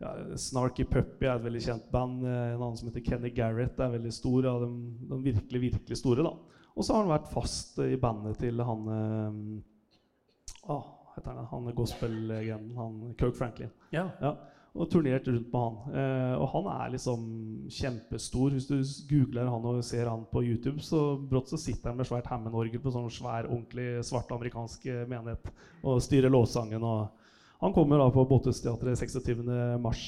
[0.02, 2.24] ja, Snarky Puppy er et veldig kjent band.
[2.26, 4.48] eh, En annen som heter Kenny Garrett er veldig stor.
[4.50, 4.72] Av de,
[5.12, 6.26] de virkelig, virkelig store.
[6.26, 6.34] da
[6.72, 10.86] og så har han vært fast i bandet til han eh, ah,
[11.16, 13.72] heter han, han gospel-legenden, han Kirk Franklin.
[13.92, 14.06] Ja.
[14.22, 14.32] Ja,
[14.72, 15.98] og turnert rundt med han.
[16.00, 17.26] Eh, og han er liksom
[17.68, 18.56] kjempestor.
[18.56, 18.78] Hvis du
[19.10, 22.80] googler han og ser han på YouTube, så brått så sitter han med svært Hammond-orgel
[22.80, 25.52] på sånn svær, ordentlig svart amerikansk eh, menighet
[25.84, 26.88] og styrer lovsangen.
[26.88, 27.21] Og
[27.62, 29.46] han kommer da på Båthus-teatret 26.
[29.82, 30.04] mars.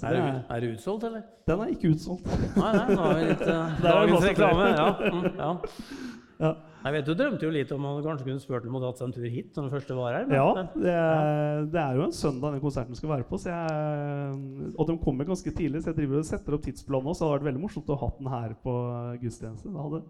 [0.00, 1.22] Er det er, det utsolgt, eller?
[1.46, 2.24] den er ikke utsolgt.
[2.56, 4.68] Nei, nei, nå har vi litt uh, er det dagens reklame.
[4.70, 5.50] Ja, mm, ja.
[6.40, 6.50] Ja.
[6.80, 8.90] Jeg vet Du drømte jo litt om at du kanskje kunne spurt om å ta
[8.96, 10.22] seg en tur hit når du første var her.
[10.24, 13.36] men- Ja, det er, det er jo en søndag den konserten skal være på.
[13.36, 17.12] Så jeg, og de kommer ganske tidlig, så jeg driver og setter opp tidsplanen nå.
[17.12, 18.76] Så det hadde vært veldig morsomt å ha den her på
[19.20, 19.74] gudstjeneste.
[19.74, 20.00] Da hadde,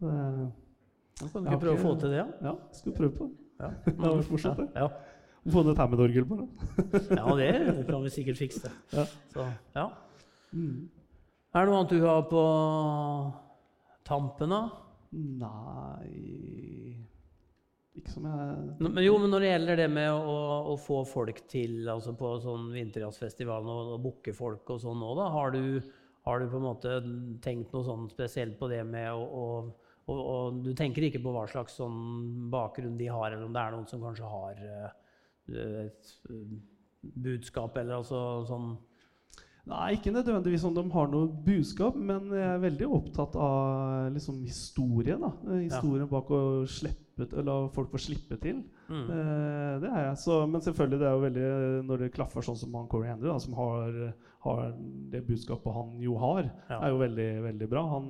[0.00, 2.18] så det, Kan du ikke prøve å få til det?
[2.18, 3.38] ja, ja skal prøve på det.
[3.60, 3.70] Ja.
[3.84, 4.68] Det hadde vært morsomt, det.
[4.74, 4.88] Ja,
[5.48, 6.48] Få ned et Hammond-orgel på den.
[7.16, 7.24] ja.
[7.24, 8.72] ja det kan vi sikkert fikse.
[8.92, 9.06] Ja.
[9.32, 9.86] Så, ja.
[10.52, 10.90] Mm.
[11.50, 12.42] Er det noe annet du har på
[14.06, 14.60] tampen, da?
[15.10, 16.92] Nei
[17.98, 20.36] Ikke som jeg N Men jo, men når det gjelder det med å,
[20.70, 25.10] å få folk til altså på sånn vinterjazzfestivalen og, og booke folk og sånn nå,
[25.18, 25.80] da, har du,
[26.28, 26.96] har du på en måte
[27.42, 29.46] tenkt noe sånn spesielt på det med å, å
[30.10, 33.62] og, og du tenker ikke på hva slags sånn bakgrunn de har, eller om det
[33.62, 34.88] er noen som kanskje har eh,
[35.56, 36.54] et eh,
[37.02, 38.70] budskap, eller altså sånn
[39.70, 44.38] Nei, ikke nødvendigvis om de har noe budskap, men jeg er veldig opptatt av liksom,
[44.48, 45.14] historie.
[45.20, 45.28] da.
[45.36, 48.62] Historien Historien bak å slippe, Eller la folk få slippe til.
[48.88, 49.04] mm.
[49.04, 50.16] Eh, det er jeg.
[50.24, 53.28] Så, men selvfølgelig, det er jo veldig Når det klaffer sånn som han Corey Henry,
[53.28, 54.00] da, som har,
[54.48, 54.72] har
[55.12, 56.80] det budskapet han jo har, Ja.
[56.80, 57.84] er jo veldig veldig bra.
[57.92, 58.06] Han,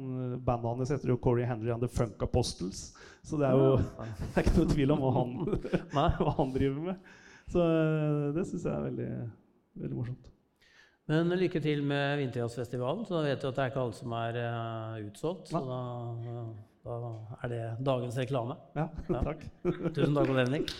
[0.47, 2.95] bandet hans heter jo Corey Henry and The Funk Apostles.
[3.27, 3.75] Så det er jo
[4.23, 5.35] det er ikke noe tvil om hva han,
[6.23, 7.11] hva han driver med.
[7.51, 9.09] Så eh, det syns jeg er veldig,
[9.83, 10.29] veldig morsomt.
[11.11, 13.03] Men lykke til med Vinterjazzfestivalen.
[13.09, 15.51] Så da vet du at det er ikke alle som er eh, utsolgt.
[15.51, 15.81] Så da,
[16.87, 18.59] da er det dagens reklame.
[18.79, 18.87] Ja,
[19.17, 19.25] Ja.
[19.33, 19.43] takk.
[19.67, 20.71] Tusen takk, Odd Henrik.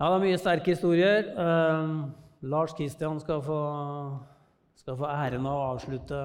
[0.00, 1.28] Ja, det er mye sterke historier.
[1.38, 2.08] Uh,
[2.50, 3.58] Lars Kristian skal få,
[4.82, 6.18] skal få æren av å avslutte,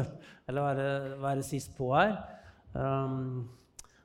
[0.48, 0.88] eller være,
[1.22, 2.16] være sist på her.
[2.74, 3.46] Um,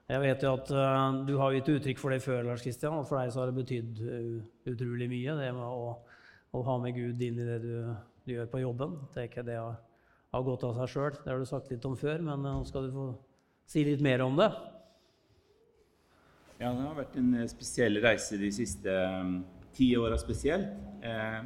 [0.10, 3.06] Jeg vet jo at uh, Du har gitt uttrykk for det før, Lars Kristian, og
[3.10, 4.40] for deg så har det betydd uh,
[4.72, 5.92] utrolig mye, det med å,
[6.54, 7.76] å, ha med Gud inn i det du,
[8.26, 8.98] du gjør på jobben.
[9.14, 9.78] Det er ikke det har,
[10.34, 12.90] har gått av seg sjøl, det har du sagt litt om før, men nå skal
[12.90, 13.08] du få
[13.70, 14.50] si litt mer om det.
[16.60, 19.38] Ja, det har vært en spesiell reise de siste um,
[19.78, 20.74] ti åra spesielt.
[21.06, 21.46] Jeg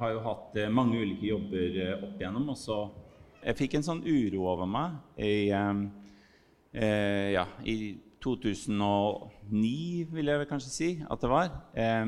[0.00, 2.82] har jo hatt mange ulike jobber opp igjennom, og så
[3.40, 5.86] Jeg fikk en sånn uro over meg i um,
[6.76, 11.48] eh, ja, i 2009, vil jeg vel kanskje si at det var.
[11.72, 12.04] Eh,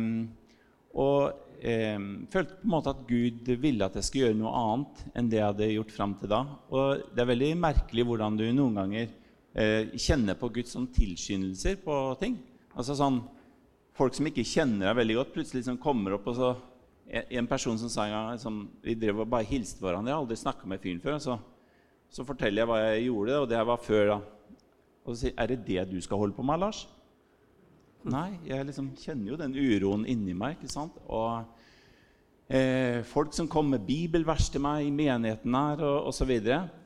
[1.01, 1.99] og eh,
[2.33, 5.41] følte på en måte at Gud ville at jeg skulle gjøre noe annet enn det
[5.41, 6.43] jeg hadde gjort fram til da.
[6.75, 11.81] Og det er veldig merkelig hvordan du noen ganger eh, kjenner på Guds sånn tilskyndelser
[11.85, 12.41] på ting.
[12.77, 13.23] Altså sånn,
[13.93, 16.47] Folk som ikke kjenner deg veldig godt, plutselig liksom kommer opp og så
[17.13, 20.11] en person som sa en gang liksom, Vi drev og bare hilste hverandre.
[20.11, 21.19] Jeg har aldri snakka med fyren før.
[21.21, 21.37] Så,
[22.13, 24.19] så forteller jeg hva jeg gjorde, og det var før da.
[25.03, 26.87] Og så sier er det det du skal holde på med, Lars?
[28.03, 30.57] Nei, jeg liksom kjenner jo den uroen inni meg.
[30.57, 30.97] ikke sant?
[31.07, 31.45] Og
[32.49, 36.33] eh, folk som kom med bibelvers til meg i menigheten her, og osv.
[36.33, 36.79] Og,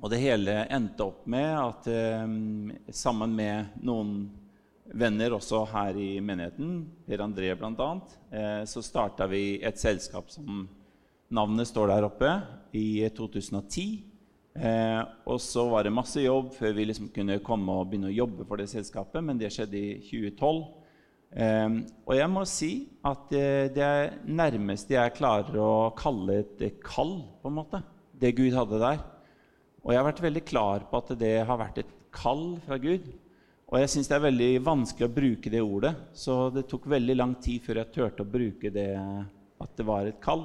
[0.00, 2.36] og det hele endte opp med at eh,
[2.96, 4.14] sammen med noen
[4.98, 7.90] venner også her i menigheten, Per André bl.a.,
[8.32, 10.64] eh, så starta vi et selskap som
[11.30, 12.32] navnet står der oppe,
[12.74, 13.86] i 2010.
[14.50, 15.00] Eh,
[15.30, 18.46] og så var det masse jobb før vi liksom kunne komme og begynne å jobbe
[18.48, 20.60] for det selskapet, men det skjedde i 2012.
[21.30, 22.72] Eh, og jeg må si
[23.06, 27.82] at eh, det er nærmeste jeg klarer å kalle et kall, på en måte,
[28.20, 29.02] det Gud hadde der.
[29.80, 33.06] Og jeg har vært veldig klar på at det har vært et kall fra Gud.
[33.70, 37.14] Og jeg syns det er veldig vanskelig å bruke det ordet, så det tok veldig
[37.14, 40.42] lang tid før jeg turte å bruke det at det var et kall.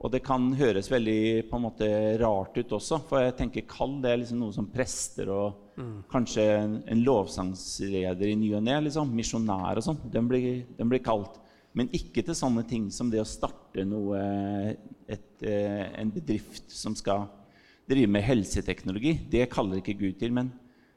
[0.00, 1.86] Og det kan høres veldig på en måte
[2.18, 5.92] rart ut også, for jeg tenker kall det er liksom noe som prester og mm.
[6.10, 10.90] kanskje en, en, lovsangsleder i ny og ne, liksom, misjonær og sånn, den blir, den
[10.90, 11.36] blir, kalt.
[11.76, 14.24] Men ikke til sånne ting som det å starte noe,
[15.06, 17.28] et, eh, en bedrift som skal
[17.86, 19.20] drive med helseteknologi.
[19.30, 20.50] Det kaller ikke Gud til, men,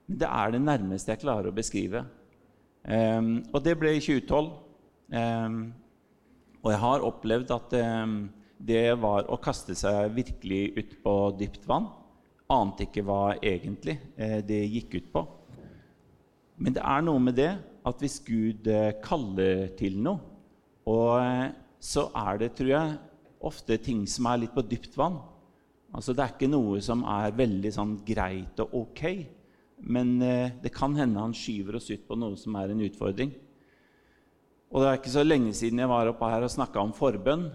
[0.08, 2.04] men det er det nærmeste jeg klarer å beskrive.
[2.84, 4.50] Um, og det ble i 2012.
[5.14, 5.60] Um,
[6.64, 8.18] og jeg har opplevd at um,
[8.64, 11.90] det var å kaste seg virkelig ut på dypt vann.
[12.52, 15.24] Ante ikke hva egentlig eh, det gikk ut på.
[16.64, 17.52] Men det er noe med det
[17.84, 20.22] at hvis Gud eh, kaller til noe,
[20.88, 21.50] og eh,
[21.84, 22.98] så er det, tror jeg,
[23.44, 25.18] ofte ting som er litt på dypt vann.
[25.94, 29.04] Altså Det er ikke noe som er veldig sånn greit og ok,
[29.84, 30.16] men
[30.64, 33.34] det kan hende han skyver oss ut på noe som er en utfordring.
[34.74, 37.46] Og Det er ikke så lenge siden jeg var oppe her og snakka om forbønn.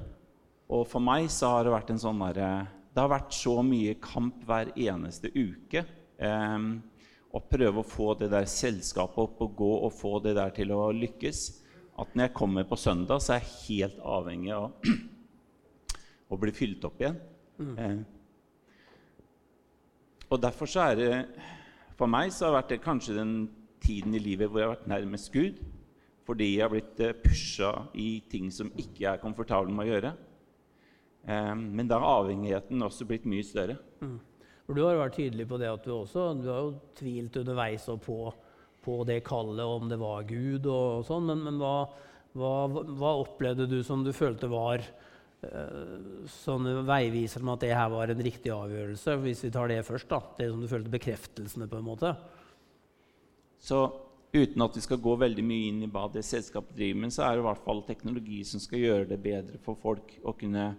[0.70, 2.50] Og for meg så har det vært en sånn derre
[2.94, 5.82] Det har vært så mye kamp hver eneste uke.
[6.18, 6.58] Eh,
[7.28, 10.72] å prøve å få det der selskapet opp og gå og få det der til
[10.74, 11.42] å lykkes.
[11.98, 14.70] At når jeg kommer på søndag, så er jeg helt avhengig av
[16.32, 17.18] å bli fylt opp igjen.
[17.58, 17.74] Mm.
[17.82, 17.98] Eh,
[20.28, 21.12] og derfor så er det
[21.98, 23.34] For meg så har det vært kanskje den
[23.82, 25.58] tiden i livet hvor jeg har vært nærmest Gud.
[26.28, 30.10] Fordi jeg har blitt eh, pusha i ting som ikke er komfortabel med å gjøre.
[31.28, 33.78] Ehm, men da har avhengigheten også blitt mye større.
[34.04, 34.18] Mm.
[34.68, 38.18] Du har vært tydelig på det at du også du har jo tvilt underveis på,
[38.84, 41.30] på det kallet, om det var Gud og, og sånn.
[41.30, 41.88] Men, men hva,
[42.36, 44.84] hva, hva, opplevde du som du følte var
[45.38, 49.14] sånne veiviser om at det her var en riktig avgjørelse?
[49.22, 50.20] Hvis vi tar det først, da.
[50.38, 52.12] Det som du følte bekreftelsene på en måte.
[53.62, 53.84] Så
[54.32, 57.24] uten at vi skal gå veldig mye inn i hva det selskapet driver med, så
[57.24, 60.72] er det i hvert fall teknologi som skal gjøre det bedre for folk å kunne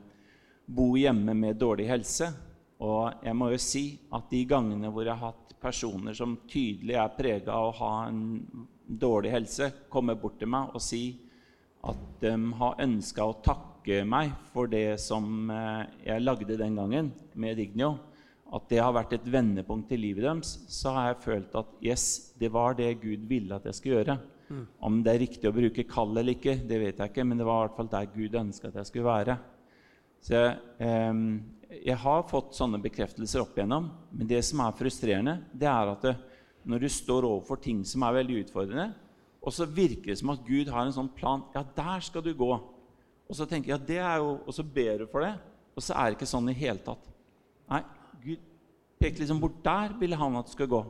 [0.69, 2.29] bo hjemme med dårlig helse.
[2.83, 6.95] Og jeg må jo si at de gangene hvor jeg har hatt personer som tydelig
[6.95, 8.21] er prega av å ha en
[8.89, 11.03] dårlig helse, komme bort til meg og si
[11.89, 17.11] at de har ønska å takke meg for det som eh, jeg lagde den gangen
[17.33, 17.97] med Dignio,
[18.51, 22.33] at det har vært et vendepunkt i livet deres, så har jeg følt at yes,
[22.39, 24.17] det var det Gud ville at jeg skulle gjøre.
[24.49, 24.65] Mm.
[24.81, 27.45] Om det er riktig å bruke kall eller ikke, det vet jeg ikke, men det
[27.45, 29.37] var i hvert fall der Gud ønska at jeg skulle være.
[30.25, 31.21] Så jeg, eh,
[31.77, 33.91] jeg, har fått sånne bekreftelser opp igjennom.
[34.12, 36.15] Men det som er frustrerende, det er at det,
[36.69, 38.89] når du står overfor ting som er veldig utfordrende,
[39.39, 42.33] og så virker det som at Gud har en sånn plan Ja, der skal du
[42.35, 42.51] gå.
[43.30, 45.36] Og så tenker jeg, at det er jo, og så ber du for det,
[45.77, 47.04] og så er det ikke sånn i hele tatt.
[47.69, 47.84] Nei,
[48.23, 48.46] Gud
[49.00, 50.82] pekte liksom bort der ville han at du skal gå.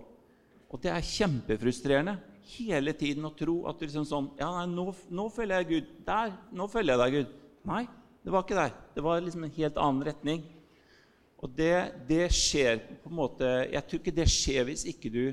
[0.70, 2.16] Og det er kjempefrustrerende
[2.56, 5.92] hele tiden å tro at du liksom sånn Ja, nei, nå, nå følger jeg Gud.
[6.08, 6.34] Der.
[6.56, 7.36] Nå følger jeg deg, Gud.
[7.70, 7.84] Nei,
[8.24, 8.74] det var ikke der.
[8.96, 10.48] Det var liksom en helt annen retning.
[11.40, 11.76] Og det,
[12.10, 15.24] det, skjer på en måte Jeg tror ikke det skjer hvis ikke du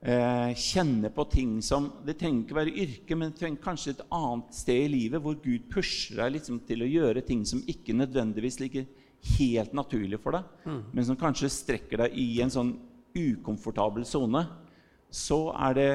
[0.00, 4.04] eh, kjenne på ting som Det trenger ikke være yrke, men det trenger kanskje et
[4.14, 7.96] annet sted i livet hvor Gud pusher deg liksom til å gjøre ting som ikke
[7.96, 8.86] nødvendigvis ligger
[9.38, 10.46] helt naturlig for deg,
[10.94, 12.76] men som kanskje strekker deg i en sånn
[13.18, 14.44] ukomfortabel sone,
[15.10, 15.90] så er det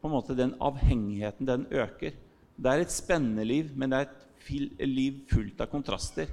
[0.00, 2.12] på en måte den avhengigheten den øker.
[2.56, 6.28] Det er et spennende liv, men det er et liv fullt av kontraster.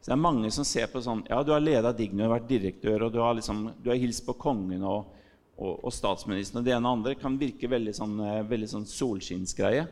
[0.00, 2.36] Så det er mange som ser på sånn Ja, du har leda Digno, du har
[2.36, 5.10] vært direktør, og du har, liksom, du har hilst på kongen og,
[5.54, 7.14] og, og statsministeren og det ene og andre.
[7.18, 9.86] kan virke veldig sånn, eh, veldig sånn solskinnsgreie.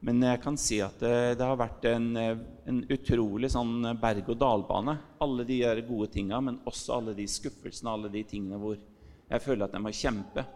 [0.00, 2.36] Men jeg kan si at det, det har vært en, eh,
[2.70, 4.96] en utrolig sånn berg-og-dal-bane.
[5.20, 8.78] Alle de gode tinga, men også alle de skuffelsene, alle de tingene hvor
[9.30, 10.46] jeg føler at jeg må kjempe.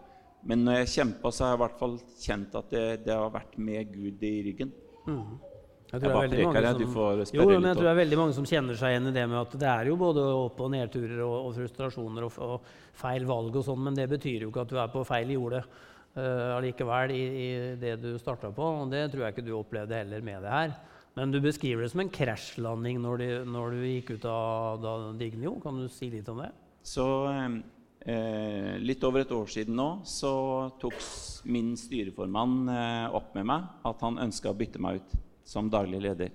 [0.45, 3.33] Men når jeg kjempa, så har jeg i hvert fall kjent at det, det har
[3.33, 4.73] vært med Gud i ryggen.
[5.07, 5.54] Jeg
[5.95, 6.77] Jeg tror, jeg, bare preker, mange jeg.
[6.77, 6.85] Du
[7.25, 9.25] som- Jo, men jeg tror det er veldig mange som kjenner seg igjen i det
[9.31, 12.61] med at det er jo både opp- og nedturer og, og frustrasjoner og, og
[12.99, 15.61] feil valg og sånn, men det betyr jo ikke at du er på feil jorde
[15.63, 17.49] uh, allikevel i, i
[17.81, 18.67] det du starta på.
[18.83, 20.75] Og det tror jeg ikke du opplevde heller med det her.
[21.15, 24.95] Men du beskriver det som en krasjlanding når, de- når du gikk ut av da
[25.15, 25.55] Dignio.
[25.63, 26.51] Kan du si litt om det?
[26.83, 27.05] Så
[28.05, 30.33] eh, litt over et år siden nå så
[30.81, 30.97] tok
[31.49, 35.15] min styreformann eh, opp med meg at han ønska å bytte meg ut
[35.45, 36.33] som daglig leder.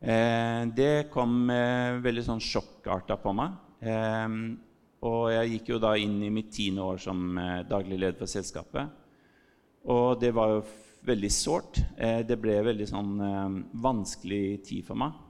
[0.00, 3.56] Eh, det kom eh, veldig sånn sjokkarta på meg.
[3.80, 4.28] Eh,
[5.08, 8.30] og jeg gikk jo da inn i mitt tiende år som eh, daglig leder for
[8.30, 8.96] selskapet.
[9.88, 10.64] Og det var jo
[11.08, 11.80] veldig sårt.
[11.96, 15.26] Eh, det ble veldig sånn eh, vanskelig tid for meg.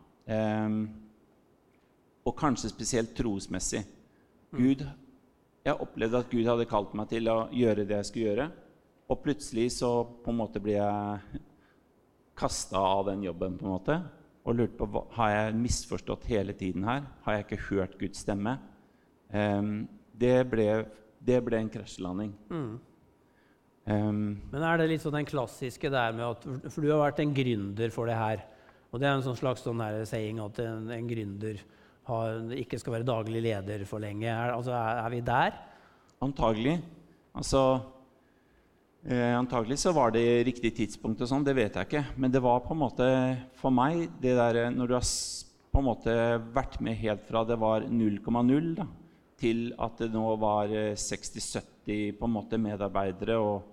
[2.21, 3.81] Og kanskje spesielt trosmessig.
[4.55, 4.85] Gud,
[5.67, 8.47] jeg opplevde at Gud hadde kalt meg til å gjøre det jeg skulle gjøre.
[9.11, 9.91] Og plutselig så
[10.23, 11.41] på en måte ble jeg
[12.41, 13.59] kasta av den jobben.
[13.59, 14.01] på en måte,
[14.45, 17.03] Og lurte på har jeg misforstått hele tiden her.
[17.25, 18.59] Har jeg ikke hørt Guds stemme?
[19.33, 19.87] Um,
[20.17, 20.87] det, ble,
[21.21, 22.33] det ble en krasjlanding.
[23.91, 27.23] Ehm, Men er det litt sånn den klassiske der med at For du har vært
[27.25, 28.43] en gründer for det her.
[28.91, 31.61] Og det er en sånn slags sånn saying at en, en gründer
[32.11, 34.27] har, ikke skal være daglig leder for lenge.
[34.27, 35.59] Er, altså, er, er vi der?
[36.21, 36.81] Antagelig.
[37.39, 37.63] Altså
[39.07, 42.05] eh, Antagelig så var det riktig tidspunkt, og sånn, det vet jeg ikke.
[42.17, 43.09] Men det var på en måte
[43.61, 45.07] for meg det der Når du har
[45.71, 46.15] på en måte
[46.55, 48.87] vært med helt fra det var 0,0 da,
[49.41, 53.69] til at det nå var eh, 60-70 på en måte medarbeidere og,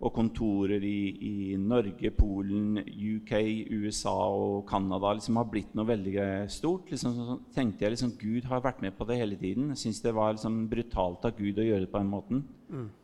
[0.00, 0.98] og kontorer i,
[1.28, 3.32] i Norge, Polen, UK,
[3.70, 6.90] USA og Canada liksom har blitt noe veldig eh, stort.
[6.90, 9.70] Liksom, så tenkte jeg liksom Gud har vært med på det hele tiden.
[9.74, 12.44] Jeg syns det var liksom brutalt av Gud å gjøre det på den måten.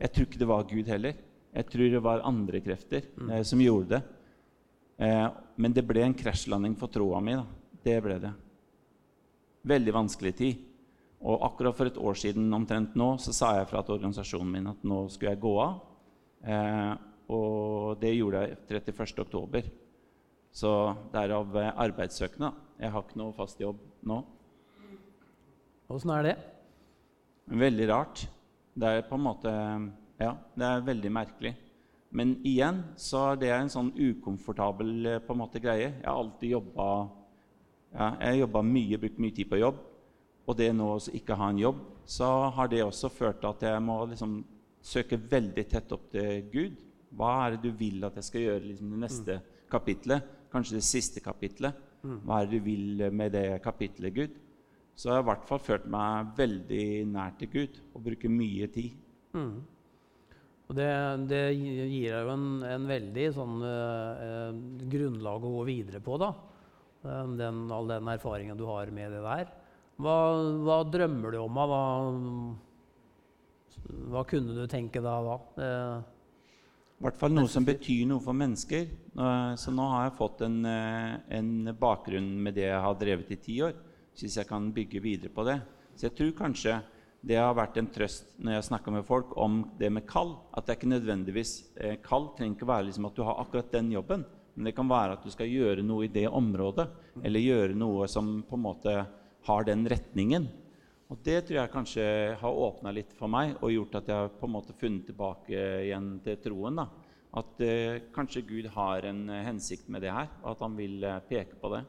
[0.02, 1.16] Jeg tror ikke det var Gud heller.
[1.56, 4.02] Jeg tror det var andre krefter eh, som gjorde det.
[5.06, 7.36] Eh, men det ble en krasjlanding for troa mi.
[7.36, 7.46] da.
[7.86, 8.32] Det ble det.
[9.66, 10.62] Veldig vanskelig tid.
[11.26, 14.70] Og akkurat for et år siden omtrent nå så sa jeg fra til organisasjonen min
[14.70, 15.80] at nå skulle jeg gå av.
[16.44, 16.94] Eh,
[17.32, 19.24] og det gjorde jeg 31.
[19.24, 19.68] oktober.
[20.56, 20.72] Så
[21.12, 22.52] derav eh, arbeidssøkende.
[22.80, 24.20] Jeg har ikke noe fast jobb nå.
[25.92, 26.36] Åssen er det?
[27.46, 28.26] Veldig rart.
[28.76, 29.52] Det er på en måte
[30.20, 31.52] Ja, det er veldig merkelig.
[32.16, 35.90] Men igjen så er det en sånn ukomfortabel eh, på en måte greie.
[35.90, 36.86] Jeg har alltid jobba
[37.96, 39.82] ja, Jeg jobba mye, brukt mye tid på jobb.
[40.46, 43.64] Og det nå å ikke ha en jobb, så har det også ført til at
[43.66, 44.38] jeg må liksom
[44.86, 46.80] søke veldig tett opp til Gud.
[47.16, 49.38] Hva er det du vil at jeg skal gjøre liksom, det neste
[49.72, 50.34] kapitlet?
[50.52, 51.82] Kanskje det siste kapitlet?
[52.22, 54.36] Hva er det du vil med det kapitlet, Gud?
[54.96, 58.68] Så jeg har i hvert fall følt meg veldig nær til Gud og bruker mye
[58.72, 58.94] tid.
[59.34, 59.58] Mm.
[60.66, 60.88] Og det,
[61.30, 64.56] det gir deg jo en, en veldig sånn eh, eh,
[64.90, 66.32] grunnlag å gå videre på, da.
[67.06, 69.52] Den, all den erfaringen du har med det der.
[70.02, 70.16] Hva,
[70.66, 71.60] hva drømmer du om?
[71.70, 71.82] Hva,
[74.10, 75.36] hva kunne du tenke deg da?
[75.62, 76.00] Eh,
[76.96, 78.90] I hvert fall noe som betyr noe for mennesker.
[79.60, 83.38] Så nå har jeg fått en, eh, en bakgrunn med det jeg har drevet i
[83.46, 83.78] ti år.
[84.16, 85.60] Syns jeg kan bygge videre på det.
[85.94, 86.80] Så jeg tror kanskje
[87.26, 90.36] det har vært en trøst når jeg snakker med folk om det med kall.
[90.54, 93.72] At det er ikke nødvendigvis eh, Kall trenger ikke være liksom at du har akkurat
[93.74, 94.22] den jobben.
[94.54, 96.86] Men det kan være at du skal gjøre noe i det området.
[97.26, 98.94] Eller gjøre noe som på en måte
[99.48, 100.46] har den retningen.
[101.10, 102.06] Og det tror jeg kanskje
[102.40, 106.16] har åpna litt for meg og gjort at jeg på en måte funnet tilbake igjen
[106.24, 106.78] til troen.
[106.82, 106.86] da.
[107.36, 111.04] At eh, kanskje Gud har en eh, hensikt med det her, og at han vil
[111.04, 111.82] eh, peke på det.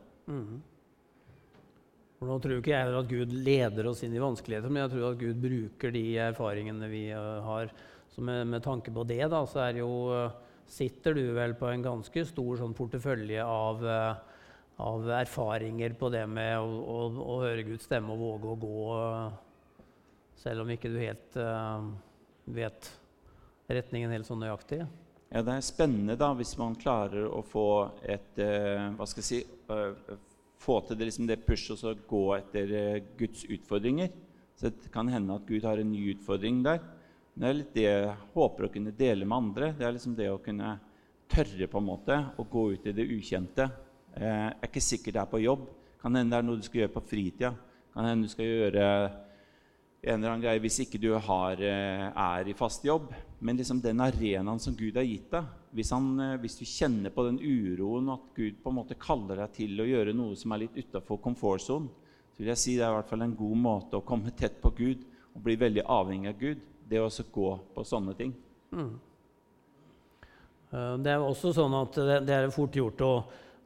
[2.17, 5.11] For nå tror ikke jeg at Gud leder oss inn i vanskeligheter, men jeg tror
[5.11, 7.69] at Gud bruker de erfaringene vi eh, har.
[8.09, 11.85] Så med, med tanke på det, da, så jo, eh, sitter du vel på en
[11.85, 14.41] ganske stor sånn portefølje av, eh,
[14.87, 16.97] av erfaringer på det med å, å,
[17.37, 18.87] å høre Guds stemme og våge å gå,
[20.41, 21.81] selv om ikke du helt uh,
[22.53, 22.89] vet
[23.67, 24.83] retningen helt sånn nøyaktig.
[25.31, 27.67] Ja, Det er spennende da, hvis man klarer å få
[28.05, 29.39] et uh, Hva skal jeg si
[29.73, 30.13] eh,
[30.57, 34.09] Få til det, liksom det pushet og så gå etter eh, Guds utfordringer.
[34.57, 36.81] Så det kan hende at Gud har en ny utfordring der.
[37.35, 39.73] Men det er litt det jeg håper å kunne dele med andre.
[39.77, 40.71] Det er liksom det å kunne
[41.29, 43.67] tørre på en måte å gå ut i det ukjente.
[44.17, 45.67] Eh, er ikke sikkert det er på jobb.
[46.01, 47.53] Kan hende det er noe du skal gjøre på fritida.
[47.93, 48.87] Kan hende du skal gjøre
[50.07, 53.11] en eller annen greie hvis ikke du har, eh, er i fast jobb.
[53.39, 57.13] Men liksom den arenaen som Gud har gitt deg, hvis, han, eh, hvis, du kjenner
[57.13, 60.53] på den uroen at Gud på en måte kaller deg til å gjøre noe som
[60.53, 61.89] er litt utafor komfortsonen,
[62.33, 64.61] så vil jeg si det er i hvert fall en god måte å komme tett
[64.61, 65.03] på Gud
[65.35, 66.63] og bli veldig avhengig av Gud.
[66.87, 68.33] Det å gå på sånne ting.
[68.71, 68.93] Mm.
[70.71, 73.13] Eh, det er også sånn at det er fort gjort å,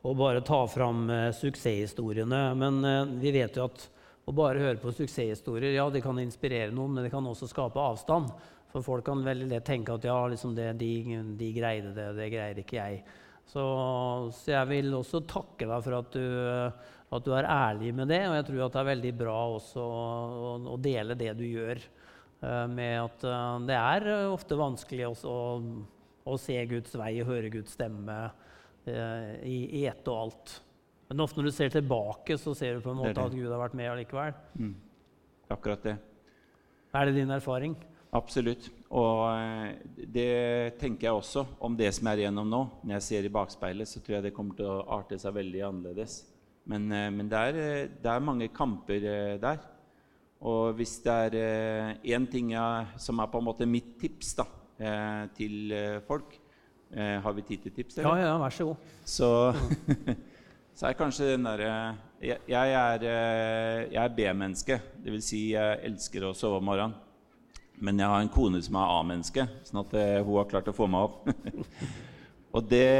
[0.01, 1.05] å bare ta fram
[1.37, 2.43] suksesshistoriene.
[2.57, 3.89] Men vi vet jo at
[4.31, 7.81] å bare høre på suksesshistorier ja, det kan inspirere noen, men det kan også skape
[7.81, 8.31] avstand.
[8.71, 10.93] For folk kan veldig lett tenke at ja, liksom det, de,
[11.37, 13.01] de, greide det, det greier ikke jeg.
[13.51, 13.63] Så,
[14.31, 16.27] så, jeg vil også takke deg for at du,
[17.11, 18.21] at du, er ærlig med det.
[18.29, 21.83] Og jeg tror at det er veldig bra også å, å dele det du gjør.
[22.41, 25.59] Uh, med at uh, det er ofte vanskelig også å,
[26.23, 28.23] å, se Guds vei og høre Guds stemme
[28.81, 30.53] i, i ett og alt.
[31.11, 33.27] Men ofte når du ser tilbake, så ser du på en måte det det.
[33.27, 34.35] at Gud har vært med allikevel.
[34.55, 34.75] Mm.
[35.51, 35.97] Akkurat det.
[36.95, 37.75] Er det din erfaring?
[38.15, 38.69] Absolutt.
[38.95, 39.73] Og eh,
[40.07, 42.61] det tenker jeg også om det som er igjennom nå.
[42.85, 45.65] Når jeg ser i bakspeilet, så tror jeg det kommer til å arte seg veldig
[45.67, 46.17] annerledes.
[46.71, 49.11] Men, eh, men det, er, eh, det, er, mange kamper
[49.43, 49.61] der.
[50.47, 54.47] Og hvis det er én ting jeg, som er på en måte mitt tips da,
[55.37, 55.69] til
[56.07, 56.31] folk
[56.95, 57.99] Har vi tid til tips?
[57.99, 58.09] Eller?
[58.09, 58.87] Ja, ja, vær så god.
[59.05, 59.27] Så
[60.75, 61.71] så er kanskje den derre
[62.21, 64.77] jeg, jeg, er, eh, er B-menneske.
[65.01, 65.25] Dvs.
[65.25, 66.93] Si jeg elsker å sove om morgenen.
[67.81, 70.75] Men jeg har en kone som er A-menneske, sånn at uh, hun har klart å
[70.75, 71.31] få meg opp.
[72.55, 72.91] og det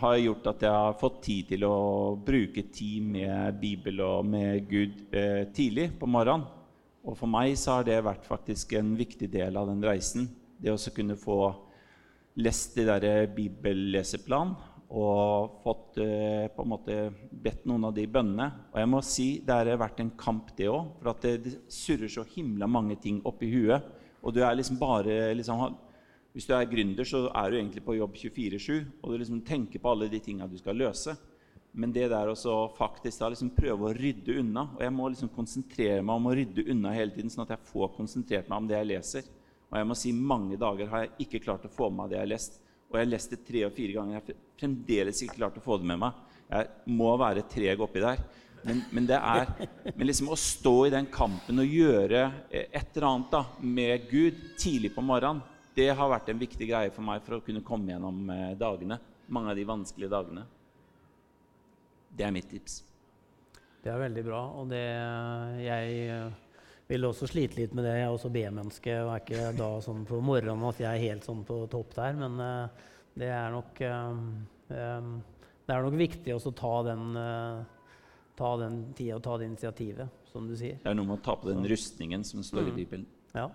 [0.00, 1.76] har gjort at jeg har fått tid til å
[2.16, 6.48] bruke tid med Bibel og med Gud eh, tidlig på morgenen.
[7.04, 10.30] Og for meg så har det vært faktisk en viktig del av den reisen.
[10.56, 11.42] Det å kunne få
[12.40, 14.54] lest de der bibelleseplan
[14.92, 16.96] og fått uh, på en måte
[17.30, 18.48] bedt noen av de bønnene.
[18.74, 20.92] Og jeg må si det har vært en kamp, det òg.
[21.00, 23.88] For at det, surrer så himla mange ting oppi huet.
[24.22, 25.74] Og du er liksom bare liksom,
[26.32, 28.84] Hvis du er gründer, så er du egentlig på jobb 24-7.
[29.02, 31.16] Og du liksom tenker på alle de tinga du skal løse.
[31.72, 35.30] Men det der å faktisk da liksom prøve å rydde unna Og jeg må liksom
[35.32, 38.68] konsentrere meg om å rydde unna hele tiden, sånn at jeg får konsentrert meg om
[38.68, 39.30] det jeg leser.
[39.70, 42.18] Og jeg må si mange dager har jeg ikke klart å få med meg det
[42.18, 42.60] jeg har lest.
[42.92, 44.18] Og jeg har lest det tre og fire ganger.
[44.18, 46.18] Jeg har fremdeles ikke klart å få det med meg.
[46.52, 48.20] Jeg må være treg oppi der.
[48.62, 49.48] Men, men, det er
[49.96, 52.20] men liksom å stå i den kampen og gjøre
[52.52, 55.42] et eller annet da, med Gud tidlig på morgenen,
[55.74, 58.98] det har vært en viktig greie for meg for å kunne komme gjennom eh, dagene.
[59.32, 60.44] Mange av de vanskelige dagene.
[62.12, 62.82] Det er mitt tips.
[63.82, 64.42] Det er veldig bra.
[64.60, 64.84] Og det
[65.64, 66.51] jeg eh,
[66.92, 67.96] vil også slite litt med det.
[67.98, 71.26] Jeg er også B-menneske og er ikke da sånn på morgenen at jeg er helt
[71.28, 72.16] sånn på topp der.
[72.20, 72.88] Men uh,
[73.18, 74.22] det er nok um,
[74.68, 77.18] Det er nok viktig å ta den,
[78.36, 80.80] ta den tida og ta det initiativet, som du sier.
[80.82, 82.70] Det er noe med å ta på den rustningen som står mm.
[82.70, 83.04] i Bibelen.
[83.36, 83.46] Ja.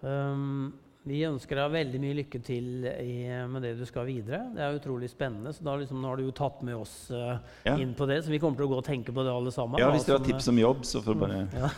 [0.00, 0.72] Um,
[1.08, 3.14] vi ønsker deg veldig mye lykke til i,
[3.50, 4.44] med det du skal videre.
[4.54, 5.50] Det er utrolig spennende.
[5.54, 7.74] så da liksom, Nå har du jo tatt med oss uh, ja.
[7.74, 9.82] inn på det, så vi kommer til å gå og tenke på det alle sammen.
[9.82, 11.70] Ja, Hvis du har tips om jobb, så får du bare mm, ja.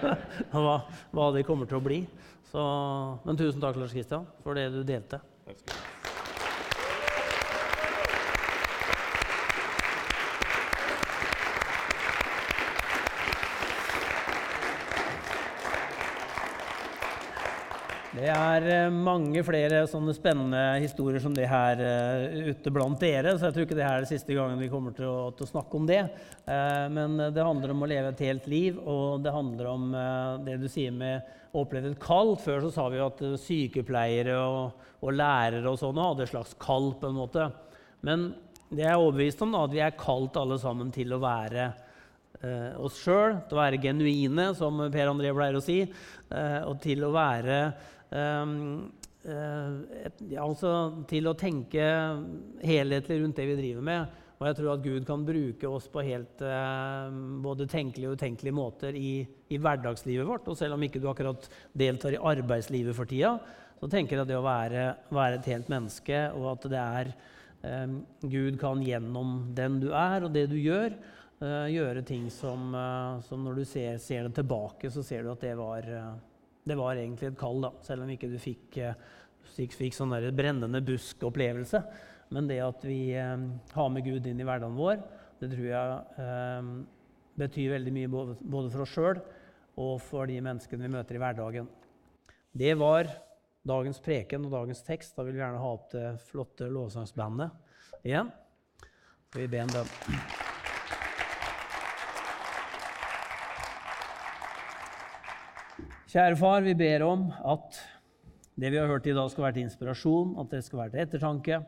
[0.52, 0.78] hva,
[1.16, 2.02] hva, det kommer til å bli.
[2.52, 2.62] Så,
[3.24, 5.24] men tusen takk, Lars Kristian, for det du delte.
[5.48, 5.95] Takk skal du ha.
[18.26, 23.36] Det er eh, mange flere sånne spennende historier som det her uh, ute blant dere.
[23.36, 25.46] Så jeg tror ikke det her er det siste gangen vi kommer til å, til
[25.46, 26.00] å snakke om det.
[26.42, 29.94] Uh, men det handler om å leve et helt liv, og det handler om
[30.42, 31.22] det du sier med
[31.54, 32.34] å oppleve et kall.
[32.42, 36.58] Før så sa vi jo at sykepleiere og, og lærere og sånne hadde et slags
[36.58, 36.96] kall.
[36.98, 37.50] på en måte.
[38.02, 38.32] Men
[38.72, 41.74] det jeg er overbevist om, da, at vi er kalt alle sammen til å være
[42.84, 45.78] oss sjøl, til å være genuine, som Per André pleier å si,
[46.28, 47.60] og til å være
[48.14, 50.70] et, ja, altså
[51.10, 51.82] til å tenke
[52.62, 54.20] helhetlig rundt det vi driver med.
[54.36, 58.56] Og jeg tror at Gud kan bruke oss på helt eh, både tenkelige og utenkelige
[58.56, 60.50] måter i, i, hverdagslivet vårt.
[60.52, 63.38] Og selv om ikke du akkurat deltar i arbeidslivet for tida,
[63.80, 67.12] så tenker jeg at det å være, være et helt menneske, og at det er
[67.64, 67.96] eh,
[68.28, 70.98] Gud kan gjennom den du er, og det du gjør,
[71.40, 75.32] eh, gjøre ting som, uh, som når du ser, ser, det tilbake, så ser du
[75.32, 75.88] at det var
[76.66, 78.98] det var egentlig et kall, da, selv om ikke du fikk, eh,
[79.54, 81.82] fikk, sånn der brennende busk-opplevelse.
[82.34, 83.46] Men det at vi eh,
[83.76, 84.98] har med Gud inn i hverdagen vår,
[85.40, 86.70] det tror jeg eh,
[87.38, 89.20] betyr veldig mye både, både for oss sjøl
[89.76, 91.68] og for de menneskene vi møter i hverdagen.
[92.56, 93.10] Det var
[93.66, 95.14] dagens preken og dagens tekst.
[95.16, 98.32] Da vil vi gjerne ha opp det flotte lovsangsbandet igjen.
[99.28, 100.35] Skal vi be en bønn.
[106.16, 107.74] Kjære far, vi ber om at
[108.56, 111.02] det vi har hørt i dag, skal være til inspirasjon, at det skal være til
[111.02, 111.58] ettertanke.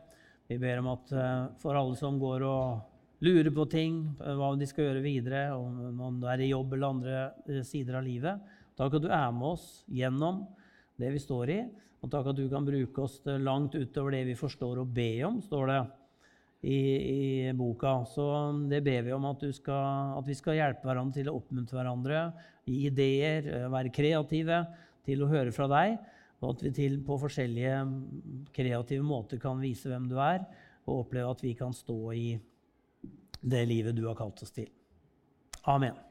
[0.49, 4.49] Vi ber om at eh, for alle som går og lurer på ting, eh, hva
[4.57, 8.41] de skal gjøre videre, om det er i jobb eller andre eh, sider av livet,
[8.73, 10.41] takk at du er med oss gjennom
[10.97, 11.59] det vi står i,
[12.01, 15.37] og takk at du kan bruke oss langt utover det vi forstår å be om,
[15.45, 15.79] står det
[16.61, 16.79] i,
[17.49, 18.01] i boka.
[18.09, 18.25] Så
[18.69, 22.23] det ber vi om at, skal, at vi skal hjelpe hverandre til å oppmuntre hverandre,
[22.67, 24.63] gi ideer, være kreative
[25.07, 25.95] til å høre fra deg.
[26.39, 27.79] Og at vi til på forskjellige
[28.55, 30.45] kreative måter kan vise hvem du er,
[30.87, 32.27] og oppleve at vi kan stå i
[33.39, 34.69] det livet du har kalt oss til.
[35.67, 36.08] Amen.